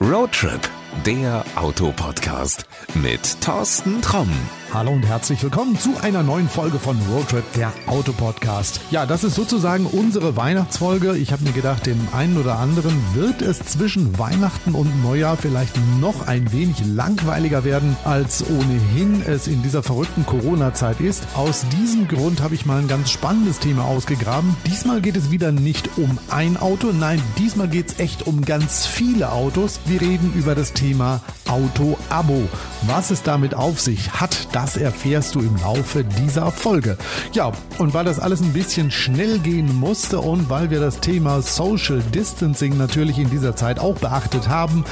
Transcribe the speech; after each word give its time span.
Roadtrip, 0.00 0.62
der 1.04 1.44
Autopodcast 1.56 2.66
mit 2.94 3.40
Thorsten 3.40 4.00
Tromm. 4.02 4.30
Hallo 4.74 4.90
und 4.90 5.06
herzlich 5.06 5.42
willkommen 5.42 5.78
zu 5.78 5.96
einer 6.02 6.22
neuen 6.22 6.48
Folge 6.48 6.78
von 6.78 6.98
Roadtrip, 7.10 7.44
der 7.54 7.72
Autopodcast. 7.86 8.80
Ja, 8.90 9.06
das 9.06 9.24
ist 9.24 9.36
sozusagen 9.36 9.86
unsere 9.86 10.36
Weihnachtsfolge. 10.36 11.16
Ich 11.16 11.32
habe 11.32 11.44
mir 11.44 11.52
gedacht, 11.52 11.86
dem 11.86 12.08
einen 12.12 12.36
oder 12.36 12.58
anderen 12.58 12.92
wird 13.14 13.42
es 13.42 13.60
zwischen 13.60 14.18
Weihnachten 14.18 14.74
und 14.74 15.02
Neujahr 15.02 15.36
vielleicht 15.36 15.78
noch 16.00 16.26
ein 16.26 16.52
wenig 16.52 16.84
langweiliger 16.84 17.64
werden, 17.64 17.96
als 18.04 18.44
ohnehin 18.50 19.22
es 19.22 19.46
in 19.46 19.62
dieser 19.62 19.82
verrückten 19.82 20.26
Corona-Zeit 20.26 21.00
ist. 21.00 21.24
Aus 21.34 21.64
diesem 21.80 22.08
Grund 22.08 22.42
habe 22.42 22.54
ich 22.54 22.66
mal 22.66 22.80
ein 22.80 22.88
ganz 22.88 23.10
spannendes 23.10 23.60
Thema 23.60 23.84
ausgegraben. 23.84 24.56
Diesmal 24.66 25.00
geht 25.00 25.16
es 25.16 25.30
wieder 25.30 25.52
nicht 25.52 25.96
um 25.96 26.18
ein 26.28 26.56
Auto, 26.56 26.88
nein, 26.92 27.22
diesmal 27.38 27.68
geht 27.68 27.92
es 27.92 27.98
echt 27.98 28.26
um 28.26 28.44
ganz 28.44 28.84
viele 28.84 29.32
Autos. 29.32 29.80
Wir 29.86 30.00
reden 30.00 30.32
über 30.34 30.54
das 30.54 30.72
Thema 30.76 31.20
Auto-Abo. 31.48 32.48
Was 32.82 33.10
es 33.10 33.22
damit 33.22 33.54
auf 33.54 33.80
sich 33.80 34.12
hat, 34.12 34.48
das 34.52 34.76
erfährst 34.76 35.34
du 35.34 35.40
im 35.40 35.56
Laufe 35.56 36.04
dieser 36.04 36.52
Folge. 36.52 36.96
Ja, 37.32 37.52
und 37.78 37.94
weil 37.94 38.04
das 38.04 38.20
alles 38.20 38.40
ein 38.40 38.52
bisschen 38.52 38.90
schnell 38.90 39.38
gehen 39.38 39.74
musste 39.74 40.20
und 40.20 40.48
weil 40.50 40.70
wir 40.70 40.78
das 40.78 41.00
Thema 41.00 41.42
Social 41.42 42.00
Distancing 42.14 42.76
natürlich 42.76 43.18
in 43.18 43.30
dieser 43.30 43.56
Zeit 43.56 43.80
auch 43.80 43.96
beachtet 43.96 44.48
haben, 44.48 44.84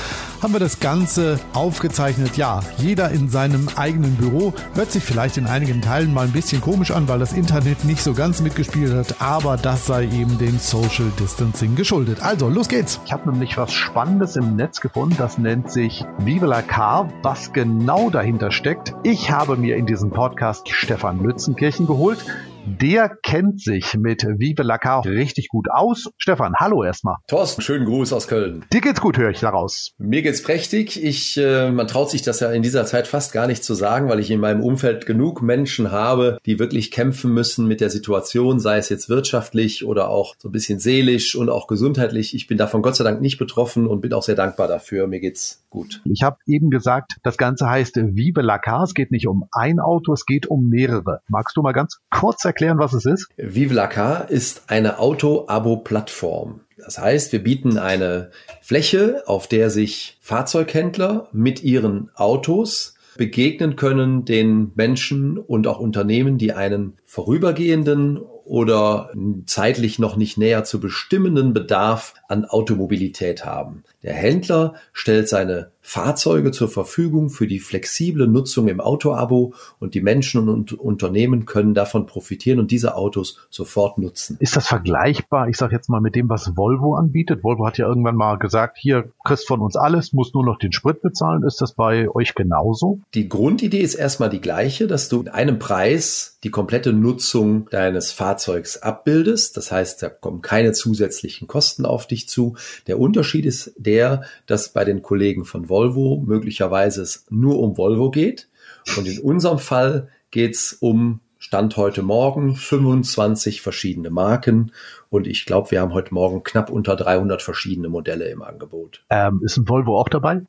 haben 0.42 0.52
wir 0.52 0.60
das 0.60 0.80
Ganze 0.80 1.38
aufgezeichnet. 1.52 2.36
Ja, 2.36 2.60
jeder 2.78 3.10
in 3.10 3.28
seinem 3.28 3.68
eigenen 3.76 4.16
Büro. 4.16 4.54
Hört 4.74 4.90
sich 4.90 5.04
vielleicht 5.04 5.36
in 5.36 5.46
einigen 5.46 5.82
Teilen 5.82 6.12
mal 6.12 6.26
ein 6.26 6.32
bisschen 6.32 6.60
komisch 6.60 6.90
an, 6.90 7.08
weil 7.08 7.18
das 7.18 7.32
Internet 7.32 7.84
nicht 7.84 8.02
so 8.02 8.14
ganz 8.14 8.40
mitgespielt 8.40 8.94
hat, 8.94 9.20
aber 9.20 9.56
das 9.56 9.86
sei 9.86 10.04
eben 10.04 10.38
dem 10.38 10.58
Social 10.58 11.10
Distancing 11.20 11.76
geschuldet. 11.76 12.22
Also, 12.22 12.48
los 12.48 12.68
geht's. 12.68 13.00
Ich 13.04 13.12
habe 13.12 13.30
nämlich 13.30 13.56
was 13.56 13.72
Spannendes 13.72 14.36
im 14.36 14.56
Netz 14.56 14.80
gefunden, 14.80 15.16
das 15.18 15.38
nennt 15.38 15.70
sich 15.74 16.06
Vive 16.18 16.46
la 16.46 16.62
Car, 16.62 17.08
was 17.22 17.52
genau 17.52 18.08
dahinter 18.08 18.52
steckt. 18.52 18.94
Ich 19.02 19.30
habe 19.30 19.56
mir 19.56 19.76
in 19.76 19.86
diesem 19.86 20.10
Podcast 20.10 20.68
Stefan 20.70 21.18
Lützenkirchen 21.18 21.86
geholt. 21.86 22.24
Der 22.66 23.10
kennt 23.22 23.60
sich 23.60 23.94
mit 23.94 24.22
Vive 24.22 24.62
la 24.62 24.78
Car 24.78 25.04
richtig 25.04 25.48
gut 25.48 25.66
aus. 25.70 26.08
Stefan, 26.16 26.54
hallo 26.58 26.82
erstmal. 26.82 27.16
Thorsten, 27.26 27.60
schönen 27.60 27.84
Gruß 27.84 28.14
aus 28.14 28.26
Köln. 28.26 28.64
Dir 28.72 28.80
geht's 28.80 29.02
gut, 29.02 29.18
höre 29.18 29.28
ich 29.28 29.40
daraus. 29.40 29.92
Mir 29.98 30.22
geht's 30.22 30.42
prächtig. 30.42 31.02
Ich, 31.02 31.36
äh, 31.36 31.70
man 31.70 31.86
traut 31.86 32.10
sich 32.10 32.22
das 32.22 32.40
ja 32.40 32.50
in 32.52 32.62
dieser 32.62 32.86
Zeit 32.86 33.06
fast 33.06 33.32
gar 33.32 33.46
nicht 33.46 33.62
zu 33.64 33.74
sagen, 33.74 34.08
weil 34.08 34.18
ich 34.18 34.30
in 34.30 34.40
meinem 34.40 34.62
Umfeld 34.62 35.04
genug 35.04 35.42
Menschen 35.42 35.92
habe, 35.92 36.38
die 36.46 36.58
wirklich 36.58 36.90
kämpfen 36.90 37.34
müssen 37.34 37.68
mit 37.68 37.82
der 37.82 37.90
Situation, 37.90 38.58
sei 38.58 38.78
es 38.78 38.88
jetzt 38.88 39.10
wirtschaftlich 39.10 39.84
oder 39.84 40.08
auch 40.08 40.34
so 40.38 40.48
ein 40.48 40.52
bisschen 40.52 40.78
seelisch 40.78 41.36
und 41.36 41.50
auch 41.50 41.66
gesundheitlich. 41.66 42.34
Ich 42.34 42.46
bin 42.46 42.56
davon 42.56 42.80
Gott 42.80 42.96
sei 42.96 43.04
Dank 43.04 43.20
nicht 43.20 43.36
betroffen 43.36 43.86
und 43.86 44.00
bin 44.00 44.14
auch 44.14 44.22
sehr 44.22 44.36
dankbar 44.36 44.68
dafür. 44.68 45.06
Mir 45.06 45.20
geht's 45.20 45.66
gut. 45.68 46.00
Ich 46.06 46.22
habe 46.22 46.38
eben 46.46 46.70
gesagt, 46.70 47.16
das 47.22 47.36
Ganze 47.36 47.68
heißt 47.68 47.96
Vive 47.96 48.40
la 48.40 48.58
Car. 48.58 48.84
Es 48.84 48.94
geht 48.94 49.10
nicht 49.10 49.26
um 49.26 49.44
ein 49.52 49.80
Auto, 49.80 50.14
es 50.14 50.24
geht 50.24 50.46
um 50.46 50.70
mehrere. 50.70 51.20
Magst 51.28 51.56
du 51.56 51.62
mal 51.62 51.72
ganz 51.72 51.98
kurz 52.10 52.44
erklären, 52.44 52.53
was 52.78 52.92
es 52.92 53.06
ist? 53.06 53.28
Vive 53.36 53.74
la 53.74 53.86
Car 53.86 54.30
ist 54.30 54.64
eine 54.68 54.98
Auto-Abo-Plattform. 54.98 56.60
Das 56.76 56.98
heißt, 56.98 57.32
wir 57.32 57.42
bieten 57.42 57.78
eine 57.78 58.30
Fläche, 58.60 59.22
auf 59.26 59.46
der 59.46 59.70
sich 59.70 60.18
Fahrzeughändler 60.20 61.28
mit 61.32 61.62
ihren 61.62 62.10
Autos 62.14 62.94
begegnen 63.16 63.76
können 63.76 64.24
den 64.24 64.72
Menschen 64.74 65.38
und 65.38 65.66
auch 65.66 65.78
Unternehmen, 65.78 66.36
die 66.38 66.52
einen 66.52 66.94
vorübergehenden 67.04 68.20
oder 68.44 69.10
zeitlich 69.46 69.98
noch 69.98 70.16
nicht 70.16 70.38
näher 70.38 70.64
zu 70.64 70.80
bestimmenden 70.80 71.54
Bedarf 71.54 72.14
an 72.28 72.44
Automobilität 72.44 73.44
haben. 73.44 73.84
Der 74.02 74.12
Händler 74.12 74.74
stellt 74.92 75.28
seine 75.28 75.70
Fahrzeuge 75.86 76.50
zur 76.50 76.68
Verfügung 76.68 77.28
für 77.28 77.46
die 77.46 77.58
flexible 77.58 78.26
Nutzung 78.26 78.68
im 78.68 78.80
Autoabo 78.80 79.52
und 79.78 79.94
die 79.94 80.00
Menschen 80.00 80.48
und 80.48 80.72
Unternehmen 80.72 81.44
können 81.44 81.74
davon 81.74 82.06
profitieren 82.06 82.58
und 82.58 82.70
diese 82.70 82.96
Autos 82.96 83.46
sofort 83.50 83.98
nutzen. 83.98 84.38
Ist 84.40 84.56
das 84.56 84.66
vergleichbar, 84.66 85.48
ich 85.48 85.58
sage 85.58 85.74
jetzt 85.74 85.90
mal, 85.90 86.00
mit 86.00 86.14
dem, 86.14 86.30
was 86.30 86.56
Volvo 86.56 86.94
anbietet? 86.94 87.44
Volvo 87.44 87.66
hat 87.66 87.76
ja 87.76 87.86
irgendwann 87.86 88.16
mal 88.16 88.36
gesagt, 88.36 88.78
hier 88.78 89.10
kriegst 89.24 89.46
von 89.46 89.60
uns 89.60 89.76
alles, 89.76 90.14
musst 90.14 90.34
nur 90.34 90.44
noch 90.44 90.58
den 90.58 90.72
Sprit 90.72 91.02
bezahlen. 91.02 91.42
Ist 91.42 91.60
das 91.60 91.72
bei 91.72 92.08
euch 92.08 92.34
genauso? 92.34 93.00
Die 93.12 93.28
Grundidee 93.28 93.80
ist 93.80 93.94
erstmal 93.94 94.30
die 94.30 94.40
gleiche, 94.40 94.86
dass 94.86 95.10
du 95.10 95.18
mit 95.18 95.34
einem 95.34 95.58
Preis 95.58 96.38
die 96.44 96.50
komplette 96.50 96.94
Nutzung 96.94 97.68
deines 97.70 98.10
Fahrzeugs 98.10 98.33
abbildest. 98.82 99.56
Das 99.56 99.70
heißt, 99.70 100.02
da 100.02 100.08
kommen 100.08 100.42
keine 100.42 100.72
zusätzlichen 100.72 101.48
Kosten 101.48 101.86
auf 101.86 102.06
dich 102.06 102.28
zu. 102.28 102.56
Der 102.86 102.98
Unterschied 102.98 103.46
ist 103.46 103.72
der, 103.76 104.22
dass 104.46 104.70
bei 104.70 104.84
den 104.84 105.02
Kollegen 105.02 105.44
von 105.44 105.68
Volvo 105.68 106.22
möglicherweise 106.26 107.02
es 107.02 107.26
nur 107.30 107.58
um 107.58 107.76
Volvo 107.76 108.10
geht. 108.10 108.48
Und 108.96 109.06
in 109.06 109.18
unserem 109.20 109.58
Fall 109.58 110.08
geht 110.30 110.54
es 110.54 110.72
um 110.74 111.20
Stand 111.38 111.76
heute 111.76 112.02
Morgen 112.02 112.56
25 112.56 113.60
verschiedene 113.60 114.08
Marken 114.08 114.72
und 115.14 115.28
ich 115.28 115.46
glaube, 115.46 115.70
wir 115.70 115.80
haben 115.80 115.94
heute 115.94 116.12
Morgen 116.12 116.42
knapp 116.42 116.70
unter 116.70 116.96
300 116.96 117.40
verschiedene 117.40 117.88
Modelle 117.88 118.28
im 118.30 118.42
Angebot. 118.42 119.04
Ähm, 119.10 119.42
ist 119.44 119.56
ein 119.56 119.68
Volvo 119.68 119.96
auch 119.96 120.08
dabei? 120.08 120.42